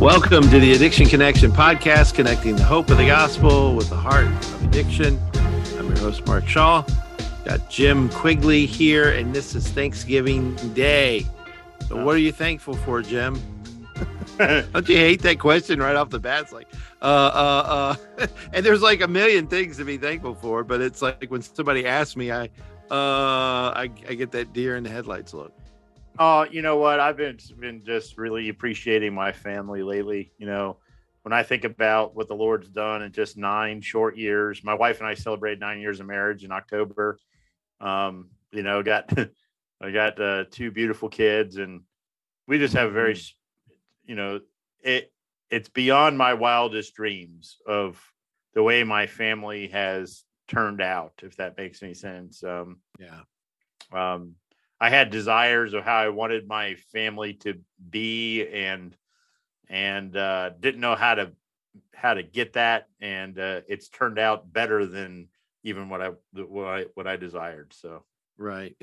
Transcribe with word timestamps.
Welcome 0.00 0.44
to 0.44 0.58
the 0.58 0.72
Addiction 0.72 1.04
Connection 1.04 1.52
podcast, 1.52 2.14
connecting 2.14 2.56
the 2.56 2.64
hope 2.64 2.88
of 2.88 2.96
the 2.96 3.04
gospel 3.04 3.76
with 3.76 3.90
the 3.90 3.96
heart 3.96 4.24
of 4.24 4.64
addiction. 4.64 5.20
I'm 5.78 5.88
your 5.88 5.98
host, 5.98 6.26
Mark 6.26 6.48
Shaw. 6.48 6.86
Got 7.44 7.68
Jim 7.68 8.08
Quigley 8.08 8.64
here, 8.64 9.10
and 9.10 9.34
this 9.34 9.54
is 9.54 9.68
Thanksgiving 9.68 10.54
Day. 10.72 11.26
So, 11.86 12.02
what 12.02 12.14
are 12.14 12.18
you 12.18 12.32
thankful 12.32 12.76
for, 12.76 13.02
Jim? 13.02 13.38
Don't 14.38 14.88
you 14.88 14.96
hate 14.96 15.20
that 15.20 15.38
question 15.38 15.80
right 15.80 15.94
off 15.94 16.08
the 16.08 16.18
bat? 16.18 16.44
It's 16.44 16.52
like, 16.52 16.68
uh, 17.02 17.04
uh, 17.04 17.96
uh, 18.18 18.26
and 18.54 18.64
there's 18.64 18.80
like 18.80 19.02
a 19.02 19.08
million 19.08 19.48
things 19.48 19.76
to 19.76 19.84
be 19.84 19.98
thankful 19.98 20.34
for, 20.34 20.64
but 20.64 20.80
it's 20.80 21.02
like 21.02 21.30
when 21.30 21.42
somebody 21.42 21.84
asks 21.84 22.16
me, 22.16 22.32
I, 22.32 22.44
uh, 22.90 23.76
I, 23.76 23.90
I 24.08 24.14
get 24.14 24.32
that 24.32 24.54
deer 24.54 24.78
in 24.78 24.82
the 24.82 24.90
headlights 24.90 25.34
look. 25.34 25.52
Oh, 26.22 26.44
you 26.44 26.60
know 26.60 26.76
what? 26.76 27.00
I've 27.00 27.16
been 27.16 27.38
been 27.58 27.82
just 27.84 28.18
really 28.18 28.50
appreciating 28.50 29.14
my 29.14 29.32
family 29.32 29.82
lately. 29.82 30.32
You 30.36 30.46
know, 30.46 30.76
when 31.22 31.32
I 31.32 31.42
think 31.42 31.64
about 31.64 32.14
what 32.14 32.28
the 32.28 32.34
Lord's 32.36 32.68
done 32.68 33.02
in 33.02 33.10
just 33.12 33.38
nine 33.38 33.80
short 33.80 34.18
years, 34.18 34.62
my 34.62 34.74
wife 34.74 34.98
and 35.00 35.08
I 35.08 35.14
celebrated 35.14 35.60
nine 35.60 35.80
years 35.80 35.98
of 35.98 36.06
marriage 36.06 36.44
in 36.44 36.52
October. 36.52 37.18
Um, 37.80 38.30
you 38.52 38.62
know, 38.62 38.82
got 38.82 39.10
I 39.82 39.90
got 39.92 40.20
uh, 40.20 40.44
two 40.50 40.70
beautiful 40.70 41.08
kids, 41.08 41.56
and 41.56 41.84
we 42.46 42.58
just 42.58 42.74
have 42.74 42.88
a 42.90 42.92
very, 42.92 43.14
Mm-hmm. 43.14 43.34
you 44.04 44.14
know, 44.14 44.40
it 44.82 45.12
it's 45.50 45.70
beyond 45.70 46.18
my 46.18 46.34
wildest 46.34 46.94
dreams 46.94 47.58
of 47.66 47.98
the 48.54 48.62
way 48.62 48.84
my 48.84 49.06
family 49.06 49.68
has 49.68 50.24
turned 50.48 50.82
out. 50.82 51.14
If 51.22 51.36
that 51.36 51.56
makes 51.56 51.82
any 51.82 51.94
sense. 51.94 52.44
Um, 52.44 52.80
Yeah. 52.98 53.22
um, 53.92 54.34
I 54.80 54.90
had 54.90 55.10
desires 55.10 55.74
of 55.74 55.84
how 55.84 55.96
I 55.96 56.08
wanted 56.08 56.48
my 56.48 56.74
family 56.92 57.34
to 57.34 57.60
be, 57.90 58.46
and 58.46 58.96
and 59.68 60.16
uh, 60.16 60.50
didn't 60.58 60.80
know 60.80 60.94
how 60.96 61.14
to 61.14 61.32
how 61.94 62.14
to 62.14 62.22
get 62.22 62.54
that, 62.54 62.88
and 63.00 63.38
uh, 63.38 63.60
it's 63.68 63.88
turned 63.88 64.18
out 64.18 64.52
better 64.52 64.86
than 64.86 65.28
even 65.62 65.88
what 65.88 66.00
I 66.00 66.10
what 66.32 66.66
I 66.66 66.86
what 66.94 67.06
I 67.06 67.16
desired. 67.16 67.72
So 67.72 68.04
Right. 68.40 68.74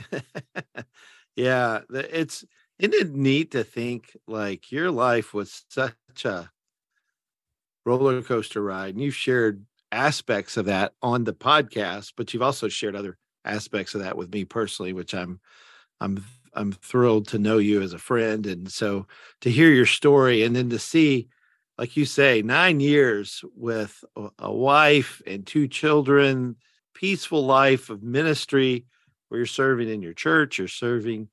yeah. 1.36 1.82
It's, 1.90 2.46
isn't 2.78 2.94
it 2.94 3.10
neat 3.10 3.52
to 3.52 3.64
think 3.64 4.16
like 4.28 4.72
your 4.72 4.92
life 4.92 5.34
was 5.34 5.66
such 5.68 6.26
a 6.26 6.52
roller 7.86 8.22
coaster 8.22 8.62
ride 8.62 8.94
and 8.94 9.04
you've 9.04 9.16
shared 9.16 9.66
aspects 9.92 10.58
of 10.58 10.66
that 10.66 10.94
on 11.02 11.24
the 11.24 11.34
podcast, 11.34 12.14
but 12.16 12.34
you've 12.34 12.44
also 12.44 12.68
shared 12.68 12.96
other 12.96 13.18
aspects 13.46 13.96
of 13.96 14.02
that 14.02 14.16
with 14.16 14.32
me 14.32 14.46
personally, 14.46 14.94
which 14.94 15.16
I'm, 15.16 15.40
I'm, 16.02 16.24
I'm 16.54 16.72
thrilled 16.72 17.28
to 17.30 17.40
know 17.40 17.58
you 17.58 17.82
as 17.82 17.94
a 17.94 18.00
friend. 18.00 18.46
And 18.46 18.72
so 18.72 19.08
to 19.42 19.52
hear 19.52 19.72
your 19.72 19.86
story 19.86 20.44
and 20.44 20.56
then 20.56 20.70
to 20.70 20.80
see, 20.80 21.28
like 21.78 21.96
you 21.96 22.06
say, 22.06 22.42
nine 22.42 22.80
years 22.80 23.44
with 23.56 24.04
a, 24.40 24.52
wife 24.52 25.22
and 25.28 25.46
two 25.46 25.68
children, 25.68 26.56
peaceful 26.94 27.46
life 27.46 27.90
of 27.90 28.02
ministry 28.02 28.86
where 29.30 29.40
you're 29.40 29.46
serving 29.46 29.90
in 29.90 30.02
your 30.02 30.14
church, 30.14 30.58
you're 30.58 30.68
serving 30.68 31.30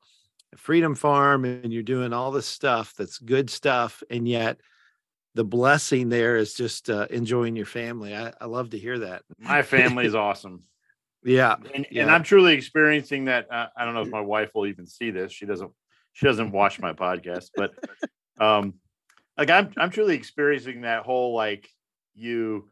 Freedom 0.56 0.94
Farm, 0.94 1.44
and 1.44 1.72
you're 1.72 1.82
doing 1.82 2.12
all 2.12 2.30
this 2.30 2.46
stuff 2.46 2.94
that's 2.96 3.18
good 3.18 3.50
stuff. 3.50 4.02
And 4.10 4.28
yet 4.28 4.60
the 5.34 5.44
blessing 5.44 6.08
there 6.08 6.36
is 6.36 6.54
just 6.54 6.90
uh, 6.90 7.06
enjoying 7.10 7.56
your 7.56 7.66
family. 7.66 8.14
I, 8.14 8.32
I 8.40 8.46
love 8.46 8.70
to 8.70 8.78
hear 8.78 9.00
that. 9.00 9.22
my 9.38 9.62
family 9.62 10.06
is 10.06 10.14
awesome, 10.14 10.62
Yeah. 11.24 11.56
and, 11.74 11.86
and 11.90 12.10
I'm 12.10 12.22
truly 12.22 12.54
experiencing 12.54 13.26
that. 13.26 13.50
Uh, 13.50 13.68
I 13.76 13.84
don't 13.84 13.94
know 13.94 14.02
if 14.02 14.10
my 14.10 14.20
wife 14.20 14.50
will 14.54 14.66
even 14.66 14.86
see 14.86 15.10
this. 15.10 15.32
She 15.32 15.46
doesn't. 15.46 15.70
She 16.12 16.26
doesn't 16.26 16.52
watch 16.52 16.78
my 16.78 16.92
podcast, 16.92 17.50
but 17.56 17.72
um, 18.40 18.74
like 19.36 19.50
I'm 19.50 19.72
I'm 19.76 19.90
truly 19.90 20.14
experiencing 20.14 20.82
that 20.82 21.04
whole 21.04 21.34
like 21.34 21.68
you 22.14 22.70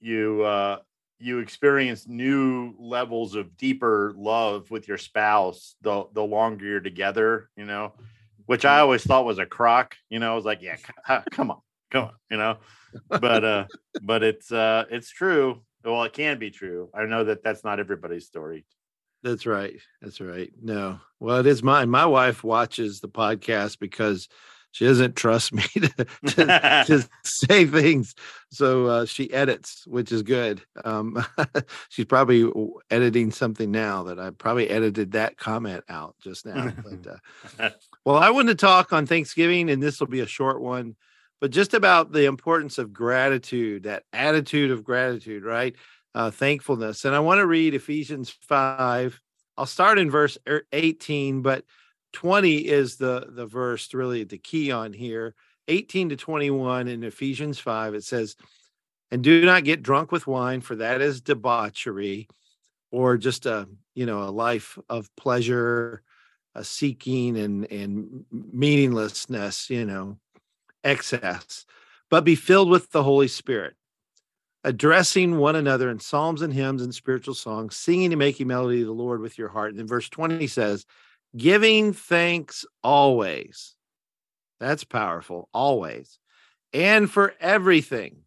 you 0.00 0.42
uh 0.42 0.78
you 1.18 1.38
experience 1.38 2.08
new 2.08 2.74
levels 2.78 3.34
of 3.34 3.56
deeper 3.56 4.14
love 4.16 4.70
with 4.70 4.88
your 4.88 4.98
spouse 4.98 5.76
the 5.82 6.06
the 6.12 6.22
longer 6.22 6.66
you're 6.66 6.80
together, 6.80 7.50
you 7.56 7.66
know, 7.66 7.94
which 8.46 8.64
I 8.64 8.80
always 8.80 9.04
thought 9.04 9.26
was 9.26 9.38
a 9.38 9.46
crock, 9.46 9.96
you 10.08 10.18
know, 10.18 10.32
I 10.32 10.34
was 10.34 10.44
like, 10.44 10.62
yeah, 10.62 10.76
come 11.30 11.50
on, 11.50 11.60
come 11.90 12.04
on, 12.04 12.12
you 12.30 12.36
know, 12.36 12.58
but 13.08 13.44
uh 13.44 13.64
but 14.02 14.22
it's 14.22 14.50
uh 14.50 14.84
it's 14.90 15.10
true. 15.10 15.62
Well, 15.84 16.02
it 16.04 16.12
can 16.12 16.38
be 16.38 16.50
true. 16.50 16.90
I 16.94 17.04
know 17.04 17.24
that 17.24 17.42
that's 17.42 17.64
not 17.64 17.80
everybody's 17.80 18.26
story. 18.26 18.64
That's 19.22 19.46
right. 19.46 19.78
That's 20.00 20.20
right. 20.20 20.50
No. 20.62 20.98
Well, 21.18 21.38
it 21.38 21.46
is 21.46 21.62
mine. 21.62 21.90
My 21.90 22.06
wife 22.06 22.42
watches 22.42 23.00
the 23.00 23.08
podcast 23.08 23.78
because 23.78 24.28
she 24.72 24.86
doesn't 24.86 25.16
trust 25.16 25.52
me 25.52 25.62
to, 25.62 26.06
to, 26.26 26.84
to 26.86 27.08
say 27.24 27.66
things. 27.66 28.14
So 28.50 28.86
uh, 28.86 29.06
she 29.06 29.32
edits, 29.32 29.86
which 29.86 30.12
is 30.12 30.22
good. 30.22 30.62
Um, 30.84 31.24
she's 31.88 32.06
probably 32.06 32.50
editing 32.90 33.30
something 33.30 33.70
now 33.70 34.04
that 34.04 34.18
I 34.18 34.30
probably 34.30 34.68
edited 34.70 35.12
that 35.12 35.36
comment 35.36 35.84
out 35.88 36.14
just 36.22 36.46
now. 36.46 36.72
But, 36.82 37.20
uh, 37.60 37.70
well, 38.04 38.16
I 38.16 38.30
want 38.30 38.48
to 38.48 38.54
talk 38.54 38.92
on 38.92 39.06
Thanksgiving, 39.06 39.70
and 39.70 39.82
this 39.82 40.00
will 40.00 40.06
be 40.06 40.20
a 40.20 40.26
short 40.26 40.60
one, 40.60 40.96
but 41.40 41.50
just 41.50 41.74
about 41.74 42.12
the 42.12 42.26
importance 42.26 42.78
of 42.78 42.92
gratitude, 42.92 43.84
that 43.84 44.04
attitude 44.12 44.70
of 44.70 44.84
gratitude, 44.84 45.44
right? 45.44 45.74
Uh, 46.14 46.30
thankfulness. 46.30 47.04
And 47.04 47.14
I 47.14 47.20
want 47.20 47.38
to 47.38 47.46
read 47.46 47.74
Ephesians 47.74 48.30
5. 48.30 49.20
I'll 49.56 49.66
start 49.66 49.98
in 49.98 50.10
verse 50.10 50.36
er- 50.48 50.66
18, 50.72 51.42
but 51.42 51.64
20 52.12 52.56
is 52.56 52.96
the 52.96 53.26
the 53.30 53.46
verse 53.46 53.92
really 53.94 54.24
the 54.24 54.38
key 54.38 54.72
on 54.72 54.92
here 54.92 55.34
18 55.68 56.10
to 56.10 56.16
21 56.16 56.88
in 56.88 57.04
ephesians 57.04 57.58
5 57.58 57.94
it 57.94 58.04
says 58.04 58.36
and 59.10 59.22
do 59.22 59.44
not 59.44 59.64
get 59.64 59.82
drunk 59.82 60.10
with 60.12 60.26
wine 60.26 60.60
for 60.60 60.76
that 60.76 61.00
is 61.00 61.20
debauchery 61.20 62.28
or 62.90 63.16
just 63.16 63.46
a 63.46 63.68
you 63.94 64.06
know 64.06 64.22
a 64.22 64.30
life 64.30 64.78
of 64.88 65.08
pleasure 65.16 66.02
a 66.54 66.64
seeking 66.64 67.38
and 67.38 67.70
and 67.70 68.24
meaninglessness 68.32 69.70
you 69.70 69.84
know 69.84 70.18
excess 70.84 71.64
but 72.10 72.24
be 72.24 72.34
filled 72.34 72.70
with 72.70 72.90
the 72.90 73.02
holy 73.02 73.28
spirit 73.28 73.74
addressing 74.64 75.38
one 75.38 75.56
another 75.56 75.90
in 75.90 75.98
psalms 75.98 76.42
and 76.42 76.52
hymns 76.52 76.82
and 76.82 76.94
spiritual 76.94 77.34
songs 77.34 77.76
singing 77.76 78.12
and 78.12 78.18
making 78.18 78.46
melody 78.46 78.80
to 78.80 78.86
the 78.86 78.92
lord 78.92 79.20
with 79.20 79.38
your 79.38 79.48
heart 79.48 79.70
and 79.70 79.78
then 79.78 79.86
verse 79.86 80.08
20 80.08 80.46
says 80.46 80.86
giving 81.36 81.92
thanks 81.92 82.64
always. 82.82 83.74
That's 84.58 84.84
powerful, 84.84 85.48
always. 85.54 86.18
And 86.72 87.10
for 87.10 87.34
everything 87.40 88.22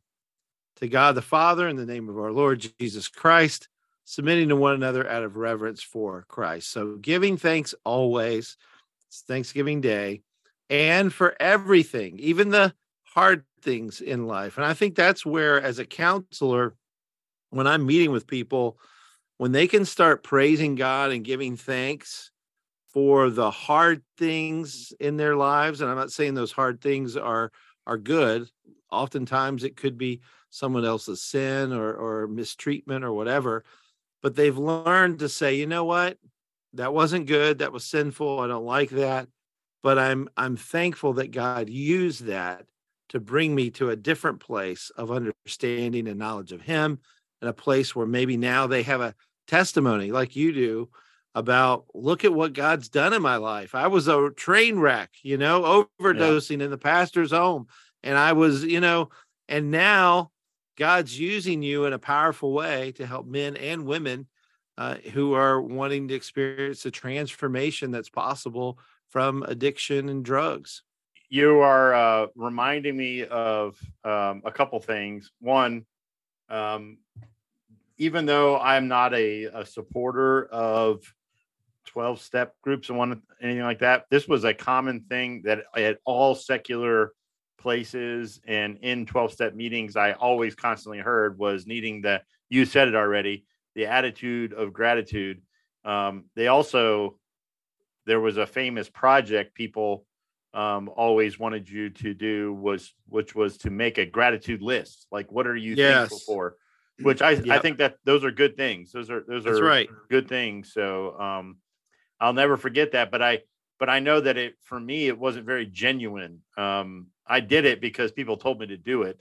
to 0.77 0.87
God 0.87 1.15
the 1.15 1.21
Father 1.21 1.67
in 1.67 1.75
the 1.75 1.85
name 1.85 2.09
of 2.09 2.17
our 2.17 2.31
Lord 2.31 2.65
Jesus 2.79 3.07
Christ, 3.07 3.69
submitting 4.05 4.49
to 4.49 4.55
one 4.55 4.73
another 4.73 5.07
out 5.07 5.23
of 5.23 5.37
reverence 5.37 5.81
for 5.81 6.25
Christ. 6.27 6.71
So 6.71 6.97
giving 6.97 7.37
thanks 7.37 7.75
always. 7.85 8.57
It's 9.07 9.21
Thanksgiving 9.21 9.81
Day. 9.81 10.23
And 10.69 11.13
for 11.13 11.35
everything, 11.39 12.19
even 12.19 12.49
the 12.49 12.73
hard 13.03 13.43
things 13.61 14.01
in 14.01 14.27
life. 14.27 14.57
And 14.57 14.65
I 14.65 14.73
think 14.73 14.95
that's 14.95 15.25
where, 15.25 15.61
as 15.61 15.79
a 15.79 15.85
counselor, 15.85 16.75
when 17.49 17.67
I'm 17.67 17.85
meeting 17.85 18.11
with 18.11 18.27
people, 18.27 18.77
when 19.37 19.51
they 19.51 19.67
can 19.67 19.85
start 19.85 20.23
praising 20.23 20.75
God 20.75 21.11
and 21.11 21.23
giving 21.23 21.55
thanks 21.55 22.31
for 22.93 23.29
the 23.29 23.51
hard 23.51 24.03
things 24.17 24.93
in 24.99 25.17
their 25.17 25.35
lives 25.35 25.81
and 25.81 25.89
i'm 25.89 25.97
not 25.97 26.11
saying 26.11 26.35
those 26.35 26.51
hard 26.51 26.79
things 26.79 27.17
are 27.17 27.51
are 27.85 27.97
good. 27.97 28.47
Oftentimes 28.91 29.63
it 29.63 29.75
could 29.75 29.97
be 29.97 30.21
someone 30.51 30.85
else's 30.85 31.21
sin 31.21 31.73
or 31.73 31.93
or 31.93 32.27
mistreatment 32.27 33.03
or 33.03 33.11
whatever 33.11 33.63
but 34.21 34.35
they've 34.35 34.57
learned 34.57 35.19
to 35.19 35.27
say 35.27 35.55
you 35.55 35.67
know 35.67 35.83
what? 35.83 36.17
That 36.73 36.93
wasn't 36.93 37.27
good. 37.27 37.59
That 37.59 37.73
was 37.73 37.83
sinful. 37.83 38.39
I 38.39 38.47
don't 38.47 38.65
like 38.65 38.89
that 38.91 39.27
but 39.83 39.99
i'm 39.99 40.27
i'm 40.37 40.57
thankful 40.57 41.13
that 41.13 41.31
god 41.31 41.69
used 41.69 42.25
that 42.25 42.65
to 43.09 43.19
bring 43.19 43.53
me 43.53 43.69
to 43.69 43.91
a 43.91 43.95
different 43.95 44.39
place 44.39 44.91
of 44.97 45.11
understanding 45.11 46.07
and 46.07 46.17
knowledge 46.17 46.51
of 46.51 46.61
him 46.61 46.97
and 47.41 47.49
a 47.49 47.53
place 47.53 47.95
where 47.95 48.07
maybe 48.07 48.37
now 48.37 48.65
they 48.65 48.81
have 48.81 49.01
a 49.01 49.13
testimony 49.47 50.11
like 50.11 50.35
you 50.35 50.51
do 50.51 50.89
about 51.35 51.85
look 51.93 52.23
at 52.23 52.33
what 52.33 52.53
God's 52.53 52.89
done 52.89 53.13
in 53.13 53.21
my 53.21 53.37
life. 53.37 53.73
I 53.75 53.87
was 53.87 54.07
a 54.07 54.29
train 54.35 54.79
wreck, 54.79 55.09
you 55.23 55.37
know, 55.37 55.87
overdosing 55.99 56.61
in 56.61 56.69
the 56.69 56.77
pastor's 56.77 57.31
home. 57.31 57.67
And 58.03 58.17
I 58.17 58.33
was, 58.33 58.63
you 58.63 58.79
know, 58.79 59.09
and 59.47 59.71
now 59.71 60.31
God's 60.77 61.17
using 61.19 61.61
you 61.63 61.85
in 61.85 61.93
a 61.93 61.99
powerful 61.99 62.53
way 62.53 62.91
to 62.93 63.05
help 63.05 63.25
men 63.25 63.55
and 63.55 63.85
women 63.85 64.27
uh, 64.77 64.95
who 65.13 65.33
are 65.33 65.61
wanting 65.61 66.07
to 66.07 66.15
experience 66.15 66.83
the 66.83 66.91
transformation 66.91 67.91
that's 67.91 68.09
possible 68.09 68.79
from 69.13 69.43
addiction 69.43 70.09
and 70.09 70.25
drugs. 70.25 70.81
You 71.29 71.59
are 71.59 71.93
uh, 71.93 72.27
reminding 72.35 72.97
me 72.97 73.23
of 73.23 73.79
um, 74.03 74.41
a 74.43 74.51
couple 74.51 74.79
things. 74.79 75.31
One, 75.39 75.85
um, 76.49 76.97
even 77.99 78.25
though 78.25 78.59
I'm 78.59 78.87
not 78.87 79.13
a, 79.13 79.43
a 79.43 79.65
supporter 79.67 80.45
of 80.45 81.03
12 81.89 82.21
step 82.21 82.55
groups 82.63 82.89
and 82.89 82.97
one 82.97 83.21
anything 83.39 83.61
like 83.61 83.79
that, 83.79 84.05
this 84.09 84.27
was 84.27 84.45
a 84.45 84.53
common 84.53 85.01
thing 85.01 85.43
that 85.45 85.65
at 85.77 85.99
all 86.05 86.33
secular 86.33 87.13
places 87.59 88.41
and 88.47 88.79
in 88.81 89.05
12 89.05 89.31
step 89.31 89.55
meetings 89.55 89.95
i 89.95 90.11
always 90.11 90.53
constantly 90.53 90.99
heard 90.99 91.37
was 91.37 91.65
needing 91.65 92.01
the 92.01 92.21
you 92.49 92.65
said 92.65 92.89
it 92.89 92.95
already 92.95 93.45
the 93.73 93.85
attitude 93.85 94.51
of 94.51 94.73
gratitude 94.73 95.41
um, 95.85 96.25
they 96.35 96.47
also 96.47 97.17
there 98.05 98.19
was 98.19 98.37
a 98.37 98.45
famous 98.45 98.89
project 98.89 99.55
people 99.55 100.05
um, 100.53 100.89
always 100.95 101.39
wanted 101.39 101.67
you 101.67 101.89
to 101.89 102.13
do 102.13 102.53
was 102.53 102.93
which 103.07 103.33
was 103.33 103.57
to 103.59 103.69
make 103.69 103.97
a 103.97 104.05
gratitude 104.05 104.61
list. 104.61 105.07
Like 105.11 105.31
what 105.31 105.47
are 105.47 105.55
you 105.55 105.73
yes. 105.75 106.09
thankful 106.09 106.19
for? 106.19 106.55
Which 107.01 107.23
i 107.23 107.31
yep. 107.31 107.47
i 107.47 107.59
think 107.59 107.79
that 107.79 107.97
those 108.05 108.23
are 108.23 108.31
good 108.31 108.55
things. 108.55 108.91
Those 108.91 109.09
are 109.09 109.23
those 109.27 109.45
That's 109.45 109.59
are 109.59 109.63
right. 109.63 109.89
good 110.09 110.29
things. 110.29 110.73
So 110.73 111.19
um 111.19 111.57
i'll 112.19 112.33
never 112.33 112.55
forget 112.55 112.91
that. 112.91 113.09
But 113.09 113.23
i 113.23 113.39
but 113.79 113.89
i 113.89 113.99
know 113.99 114.21
that 114.21 114.37
it 114.37 114.55
for 114.61 114.79
me 114.79 115.07
it 115.07 115.17
wasn't 115.17 115.47
very 115.47 115.65
genuine. 115.65 116.41
Um 116.55 117.07
i 117.25 117.39
did 117.39 117.65
it 117.65 117.81
because 117.81 118.11
people 118.11 118.37
told 118.37 118.59
me 118.59 118.67
to 118.67 118.77
do 118.77 119.03
it 119.03 119.19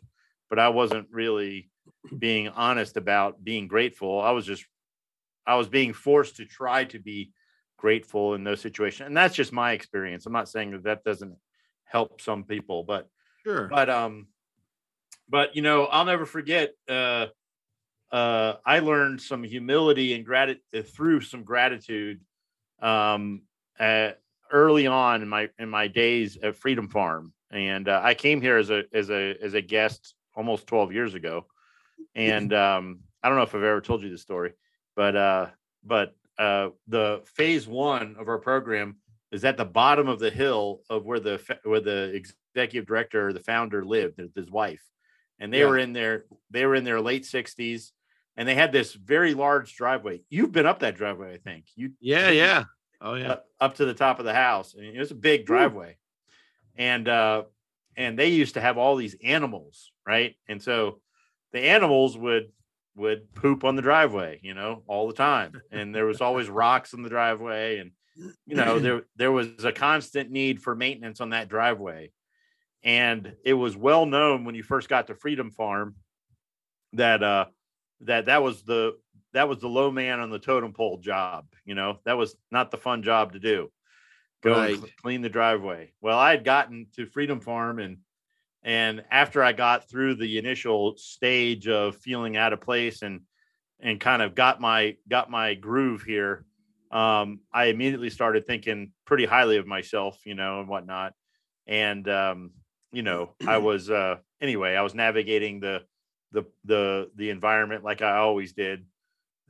but 0.50 0.58
i 0.58 0.69
wasn't 0.69 1.06
really 1.11 1.70
being 2.19 2.49
honest 2.49 2.99
about 2.99 3.43
being 3.43 3.67
grateful. 3.69 4.20
I 4.20 4.32
was 4.32 4.44
just 4.44 4.67
i 5.46 5.55
was 5.55 5.69
being 5.69 5.94
forced 5.94 6.37
to 6.37 6.44
try 6.44 6.85
to 6.85 6.99
be 6.99 7.32
grateful 7.82 8.34
in 8.34 8.44
those 8.44 8.61
situations. 8.61 9.08
And 9.08 9.17
that's 9.17 9.34
just 9.34 9.52
my 9.52 9.73
experience. 9.73 10.25
I'm 10.25 10.32
not 10.32 10.49
saying 10.49 10.70
that 10.70 10.84
that 10.84 11.02
doesn't 11.02 11.34
help 11.84 12.20
some 12.20 12.44
people, 12.44 12.84
but 12.84 13.08
sure. 13.43 13.67
But 13.67 13.90
um, 13.90 14.29
but 15.29 15.56
you 15.56 15.62
know, 15.62 15.87
I'll 15.87 16.05
never 16.05 16.25
forget. 16.25 16.75
Uh, 16.88 17.26
uh, 18.12 18.55
I 18.64 18.79
learned 18.79 19.20
some 19.20 19.43
humility 19.43 20.14
and 20.14 20.25
gratitude 20.25 20.62
uh, 20.75 20.82
through 20.82 21.23
some 21.23 21.43
gratitude 21.43 22.20
um, 22.81 23.43
at, 23.81 24.20
early 24.52 24.87
on 24.87 25.20
in 25.23 25.28
my 25.28 25.49
in 25.58 25.69
my 25.69 25.88
days 25.88 26.38
at 26.40 26.55
Freedom 26.55 26.88
Farm, 26.88 27.32
and 27.50 27.88
uh, 27.88 28.00
I 28.02 28.14
came 28.14 28.40
here 28.40 28.58
as 28.58 28.70
a 28.70 28.85
as 28.94 29.11
a 29.11 29.35
as 29.43 29.55
a 29.55 29.61
guest 29.61 30.14
almost 30.37 30.69
12 30.69 30.93
years 30.93 31.14
ago, 31.14 31.46
and 32.14 32.55
um, 32.55 33.00
I 33.25 33.28
don't 33.28 33.38
know 33.38 33.43
if 33.43 33.56
I've 33.56 33.62
ever 33.64 33.81
told 33.81 34.02
you 34.02 34.11
this 34.11 34.23
story, 34.23 34.52
but 34.94 35.17
uh, 35.17 35.46
but 35.82 36.14
uh, 36.38 36.70
the 36.88 37.23
phase 37.37 37.67
one 37.67 38.17
of 38.19 38.29
our 38.29 38.38
program 38.38 38.96
is 39.31 39.44
at 39.44 39.56
the 39.56 39.64
bottom 39.64 40.08
of 40.08 40.19
the 40.19 40.31
hill 40.31 40.81
of 40.90 41.05
where 41.05 41.20
the 41.20 41.40
where 41.64 41.81
the 41.81 42.23
executive 42.55 42.87
director 42.87 43.29
or 43.29 43.32
the 43.32 43.40
founder 43.40 43.84
lived 43.84 44.19
with 44.19 44.34
his 44.34 44.50
wife. 44.50 44.82
And 45.38 45.52
they 45.52 45.61
yeah. 45.61 45.67
were 45.67 45.79
in 45.79 45.93
their 45.93 46.26
they 46.50 46.67
were 46.67 46.75
in 46.75 46.84
their 46.84 47.00
late 47.00 47.25
60s 47.25 47.90
and 48.37 48.49
they 48.49 48.55
had 48.55 48.73
this 48.73 48.93
very 48.94 49.34
large 49.34 49.75
driveway. 49.76 50.23
You've 50.31 50.52
been 50.52 50.67
up 50.67 50.81
that 50.81 50.96
driveway 50.96 51.34
i 51.34 51.38
think. 51.38 51.67
You 51.75 51.93
yeah 52.00 52.31
yeah. 52.31 52.64
Oh 53.00 53.14
yeah. 53.14 53.32
Up, 53.32 53.44
up 53.61 53.75
to 53.76 53.85
the 53.85 53.94
top 53.94 54.19
of 54.19 54.25
the 54.25 54.35
house. 54.35 54.75
And 54.75 54.85
it 54.85 54.99
was 54.99 55.11
a 55.11 55.17
big 55.17 55.46
driveway. 55.46 55.90
Ooh. 55.90 56.82
and 56.82 57.08
uh 57.08 57.43
and 57.96 58.19
they 58.19 58.28
used 58.28 58.55
to 58.55 58.61
have 58.61 58.78
all 58.78 58.96
these 58.96 59.17
animals 59.23 59.93
right? 60.06 60.35
And 60.49 60.62
so 60.62 61.00
the 61.52 61.61
animals 61.61 62.17
would 62.17 62.50
would 62.94 63.35
poop 63.35 63.65
on 63.65 63.77
the 63.77 63.83
driveway, 63.83 64.39
you 64.43 64.55
know, 64.55 64.83
all 64.87 65.06
the 65.06 65.15
time. 65.15 65.61
And 65.71 65.94
there 65.94 66.06
was 66.06 66.21
always 66.21 66.49
rocks 66.50 66.93
in 66.93 67.03
the 67.03 67.09
driveway. 67.09 67.79
And, 67.79 67.93
you 68.47 68.56
know, 68.56 68.79
there 68.79 69.03
there 69.17 69.33
was 69.33 69.65
a 69.65 69.73
constant 69.73 70.31
need 70.31 70.62
for 70.62 70.75
maintenance 70.75 71.21
on 71.21 71.31
that 71.31 71.49
driveway. 71.49 72.11
And 72.85 73.35
it 73.44 73.55
was 73.55 73.77
well 73.77 74.06
known 74.06 74.44
when 74.44 74.55
you 74.55 74.62
first 74.62 74.89
got 74.89 75.06
to 75.06 75.15
Freedom 75.15 75.50
Farm 75.50 75.97
that 76.94 77.23
uh 77.23 77.47
that 78.03 78.27
that 78.27 78.43
was 78.43 78.62
the 78.65 78.97
that 79.33 79.49
was 79.49 79.59
the 79.59 79.69
low 79.69 79.91
man 79.91 80.21
on 80.21 80.31
the 80.31 80.38
totem 80.38 80.73
pole 80.73 80.99
job, 80.99 81.47
you 81.65 81.75
know, 81.75 81.99
that 82.05 82.19
was 82.19 82.37
not 82.50 82.71
the 82.71 82.77
fun 82.77 83.03
job 83.03 83.33
to 83.33 83.38
do. 83.38 83.71
Go 84.43 84.53
right. 84.53 84.75
and 84.75 84.97
clean 84.97 85.23
the 85.23 85.29
driveway. 85.29 85.93
Well, 86.00 86.19
I 86.19 86.33
had 86.33 86.45
gotten 86.45 86.88
to 86.97 87.06
Freedom 87.06 87.41
Farm 87.41 87.79
and 87.79 87.99
and 88.64 89.05
after 89.11 89.43
I 89.43 89.53
got 89.53 89.88
through 89.88 90.17
the 90.17 90.38
initial 90.38 90.97
stage 90.97 91.67
of 91.69 91.97
feeling 91.97 92.37
out 92.37 92.53
of 92.53 92.61
place 92.61 93.03
and 93.03 93.23
and 93.81 93.99
kind 93.99 94.23
of 94.23 94.35
got 94.37 94.61
my 94.61 94.97
got 95.09 95.31
my 95.31 95.55
groove 95.55 96.03
here, 96.03 96.44
um, 96.93 97.41
I 97.53 97.67
immediately 97.67 98.11
started 98.11 98.47
thinking 98.47 98.93
pretty 99.05 99.25
highly 99.25 99.56
of 99.56 99.67
myself, 99.67 100.20
you 100.25 100.35
know, 100.35 100.61
and 100.61 100.69
whatnot. 100.69 101.14
And 101.67 102.09
um, 102.09 102.53
you 102.93 103.03
know, 103.03 103.35
I 103.47 103.59
was 103.59 103.91
uh, 103.91 104.17
anyway, 104.41 104.76
I 104.76 104.82
was 104.82 104.94
navigating 104.94 105.59
the 105.59 105.82
the 106.31 106.44
the 106.64 107.11
the 107.17 107.31
environment 107.31 107.82
like 107.82 108.03
I 108.03 108.19
always 108.19 108.53
did 108.53 108.87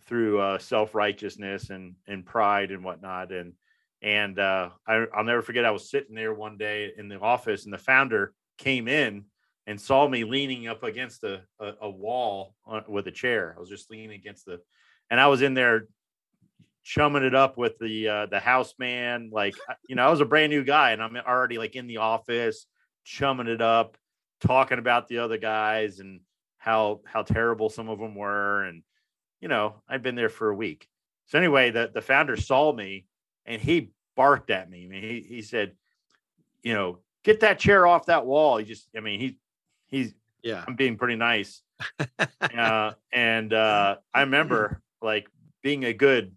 through 0.06 0.41
uh, 0.41 0.59
self 0.59 0.94
righteousness 0.94 1.69
and 1.69 1.97
and 2.06 2.25
pride 2.25 2.70
and 2.70 2.82
whatnot. 2.82 3.31
And 3.31 3.53
and 4.00 4.38
uh, 4.38 4.70
I, 4.87 5.05
I'll 5.14 5.25
never 5.25 5.43
forget. 5.43 5.67
I 5.67 5.70
was 5.70 5.91
sitting 5.91 6.14
there 6.14 6.32
one 6.32 6.56
day 6.56 6.93
in 6.97 7.09
the 7.09 7.20
office, 7.20 7.64
and 7.64 7.75
the 7.75 7.79
founder 7.79 8.32
came 8.62 8.88
in 8.88 9.25
and 9.67 9.81
saw 9.81 10.09
me 10.09 10.25
leaning 10.25 10.67
up 10.67 10.82
against 10.82 11.25
a, 11.25 11.43
a, 11.61 11.73
a 11.82 11.91
wall 11.91 12.55
with 12.88 13.06
a 13.06 13.12
chair. 13.12 13.55
I 13.56 13.61
was 13.61 13.69
just 13.69 13.91
leaning 13.91 14.12
against 14.12 14.47
the, 14.47 14.61
and 15.11 15.20
I 15.20 15.26
was 15.26 15.43
in 15.43 15.55
there 15.55 15.87
chumming 16.85 17.23
it 17.23 17.35
up 17.35 17.56
with 17.56 17.79
the 17.79 18.09
uh, 18.09 18.26
the 18.26 18.41
house 18.41 18.75
man. 18.79 19.31
Like 19.32 19.55
you 19.88 19.97
know, 19.97 20.06
I 20.06 20.11
was 20.11 20.20
a 20.20 20.26
brand 20.26 20.50
new 20.50 20.64
guy, 20.64 20.93
and 20.93 21.03
I'm 21.03 21.17
already 21.17 21.59
like 21.59 21.76
in 21.76 21.87
the 21.87 21.99
office 21.99 22.67
chumming 23.05 23.49
it 23.49 23.61
up, 23.61 23.97
talking 24.41 24.79
about 24.79 25.09
the 25.09 25.19
other 25.19 25.38
guys 25.38 25.99
and 25.99 26.20
how 26.59 27.00
how 27.05 27.23
terrible 27.23 27.69
some 27.69 27.88
of 27.88 27.99
them 27.99 28.14
were, 28.14 28.64
and 28.64 28.82
you 29.41 29.49
know, 29.49 29.82
I'd 29.88 30.03
been 30.03 30.14
there 30.17 30.29
for 30.29 30.50
a 30.50 30.56
week. 30.56 30.88
So 31.26 31.38
anyway, 31.38 31.70
the 31.70 31.91
the 31.93 32.03
founder 32.03 32.37
saw 32.37 32.73
me 32.73 33.06
and 33.47 33.61
he 33.61 33.91
barked 34.17 34.50
at 34.50 34.70
me. 34.70 34.85
I 34.85 34.88
mean, 34.88 35.03
he 35.03 35.20
he 35.20 35.43
said, 35.43 35.73
you 36.62 36.75
know, 36.75 36.99
get 37.25 37.41
that 37.41 37.59
chair 37.59 37.87
off 37.87 38.07
that 38.07 38.27
wall. 38.27 38.59
He 38.59 38.65
just, 38.65 38.89
I 38.97 39.01
mean, 39.01 39.21
he, 39.21 39.39
he's, 39.89 40.15
yeah, 40.43 40.65
I'm 40.67 40.77
being 40.77 40.97
pretty 40.97 41.17
nice. 41.17 41.63
uh, 42.41 42.93
and 43.13 43.53
uh, 43.53 43.97
I 44.13 44.21
remember 44.21 44.81
like 45.01 45.29
being 45.63 45.85
a 45.85 45.93
good 45.93 46.35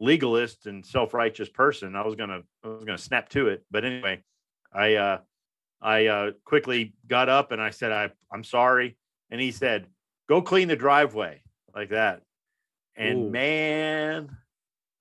legalist 0.00 0.66
and 0.66 0.84
self-righteous 0.84 1.48
person. 1.48 1.96
I 1.96 2.04
was 2.04 2.14
gonna, 2.14 2.42
I 2.64 2.68
was 2.68 2.84
gonna 2.84 2.98
snap 2.98 3.28
to 3.30 3.48
it. 3.48 3.64
But 3.70 3.84
anyway, 3.84 4.22
I, 4.72 4.94
uh, 4.94 5.18
I 5.80 6.06
uh, 6.06 6.30
quickly 6.44 6.94
got 7.06 7.28
up 7.28 7.52
and 7.52 7.60
I 7.60 7.70
said, 7.70 7.92
I, 7.92 8.10
I'm 8.32 8.44
sorry. 8.44 8.96
And 9.30 9.40
he 9.40 9.50
said, 9.50 9.86
go 10.28 10.42
clean 10.42 10.68
the 10.68 10.76
driveway 10.76 11.42
like 11.74 11.90
that. 11.90 12.22
And 12.96 13.26
Ooh. 13.26 13.30
man, 13.30 14.36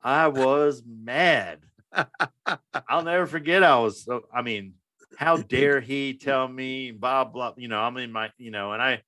I 0.01 0.27
was 0.27 0.83
mad. 0.85 1.59
I'll 2.87 3.03
never 3.03 3.27
forget. 3.27 3.63
I 3.63 3.77
was 3.79 4.03
so, 4.05 4.21
I 4.33 4.41
mean, 4.41 4.73
how 5.19 5.35
dare 5.35 5.81
he 5.81 6.13
tell 6.13 6.47
me 6.47 6.91
blah 6.91 7.25
blah 7.25 7.53
you 7.57 7.67
know 7.67 7.81
i'm 7.81 7.97
in 7.97 8.09
my 8.09 8.31
you 8.37 8.51
know 8.51 8.71
and 8.71 8.81
i 8.81 9.01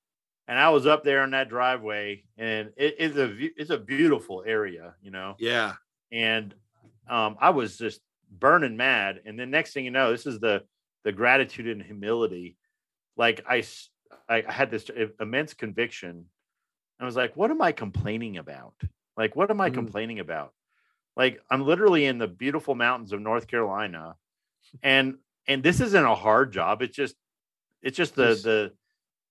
and 0.46 0.58
i 0.58 0.68
was 0.68 0.86
up 0.86 1.02
there 1.02 1.24
in 1.24 1.30
that 1.30 1.48
driveway 1.48 2.22
and 2.36 2.70
it's 2.76 3.16
a 3.16 3.34
it's 3.58 3.70
a 3.70 3.78
beautiful 3.78 4.44
area 4.46 4.94
you 5.02 5.10
know? 5.10 5.34
Yeah. 5.38 5.72
And 6.12 6.54
um 7.08 7.38
i 7.40 7.48
was 7.48 7.78
just 7.78 8.02
burning 8.30 8.76
mad 8.76 9.22
and 9.24 9.40
then 9.40 9.50
next 9.50 9.72
thing 9.72 9.86
you 9.86 9.90
know 9.90 10.10
this 10.10 10.26
is 10.26 10.38
the 10.38 10.62
the 11.02 11.12
gratitude 11.12 11.66
and 11.66 11.82
humility. 11.82 12.58
Like 13.16 13.42
i 13.48 13.64
i 14.28 14.44
had 14.46 14.70
this 14.70 14.90
immense 15.18 15.54
conviction. 15.54 16.26
I 17.00 17.06
was 17.06 17.16
like 17.16 17.38
what 17.38 17.50
am 17.50 17.62
i 17.62 17.72
complaining 17.72 18.36
about? 18.36 18.74
Like 19.16 19.34
what 19.34 19.50
am 19.50 19.62
i 19.62 19.70
mm. 19.70 19.74
complaining 19.74 20.20
about? 20.20 20.52
Like 21.16 21.40
i'm 21.50 21.64
literally 21.64 22.04
in 22.04 22.18
the 22.18 22.28
beautiful 22.28 22.74
mountains 22.74 23.14
of 23.14 23.20
north 23.22 23.46
carolina 23.46 24.16
and 24.82 25.16
and 25.46 25.62
this 25.62 25.80
isn't 25.80 26.04
a 26.04 26.14
hard 26.14 26.52
job. 26.52 26.82
It's 26.82 26.96
just, 26.96 27.14
it's 27.82 27.96
just 27.96 28.14
the 28.14 28.30
it's, 28.30 28.42
the, 28.42 28.72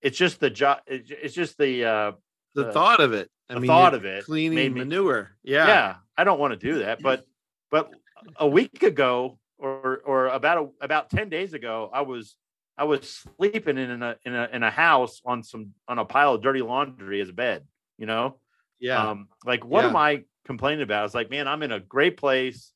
it's 0.01 0.17
just 0.17 0.39
the 0.39 0.49
job. 0.49 0.79
It's 0.87 1.33
just 1.33 1.57
the 1.57 1.85
uh, 1.85 2.11
the, 2.53 2.65
the 2.65 2.71
thought 2.71 2.99
of 2.99 3.13
it. 3.13 3.29
I 3.49 3.55
the 3.55 3.59
mean, 3.61 3.67
thought 3.67 3.93
of 3.93 4.05
it, 4.05 4.25
cleaning 4.25 4.73
manure. 4.73 5.35
Yeah, 5.43 5.67
yeah. 5.67 5.95
I 6.17 6.23
don't 6.23 6.39
want 6.39 6.51
to 6.51 6.57
do 6.57 6.79
that, 6.79 7.01
but 7.01 7.25
but 7.69 7.91
a 8.37 8.47
week 8.47 8.83
ago 8.83 9.37
or 9.57 10.01
or 10.05 10.27
about 10.27 10.57
a, 10.57 10.83
about 10.83 11.09
ten 11.09 11.29
days 11.29 11.53
ago, 11.53 11.89
I 11.93 12.01
was 12.01 12.35
I 12.77 12.83
was 12.85 13.23
sleeping 13.37 13.77
in 13.77 14.01
a 14.01 14.15
in 14.25 14.33
a 14.33 14.49
in 14.51 14.63
a 14.63 14.71
house 14.71 15.21
on 15.25 15.43
some 15.43 15.73
on 15.87 15.99
a 15.99 16.05
pile 16.05 16.35
of 16.35 16.41
dirty 16.41 16.61
laundry 16.61 17.21
as 17.21 17.29
a 17.29 17.33
bed. 17.33 17.65
You 17.97 18.05
know, 18.07 18.37
yeah. 18.79 19.09
Um, 19.09 19.27
like 19.45 19.63
what 19.63 19.83
yeah. 19.83 19.89
am 19.89 19.95
I 19.95 20.23
complaining 20.45 20.81
about? 20.81 21.05
It's 21.05 21.13
like, 21.13 21.29
man, 21.29 21.47
I'm 21.47 21.63
in 21.63 21.71
a 21.71 21.79
great 21.79 22.17
place. 22.17 22.73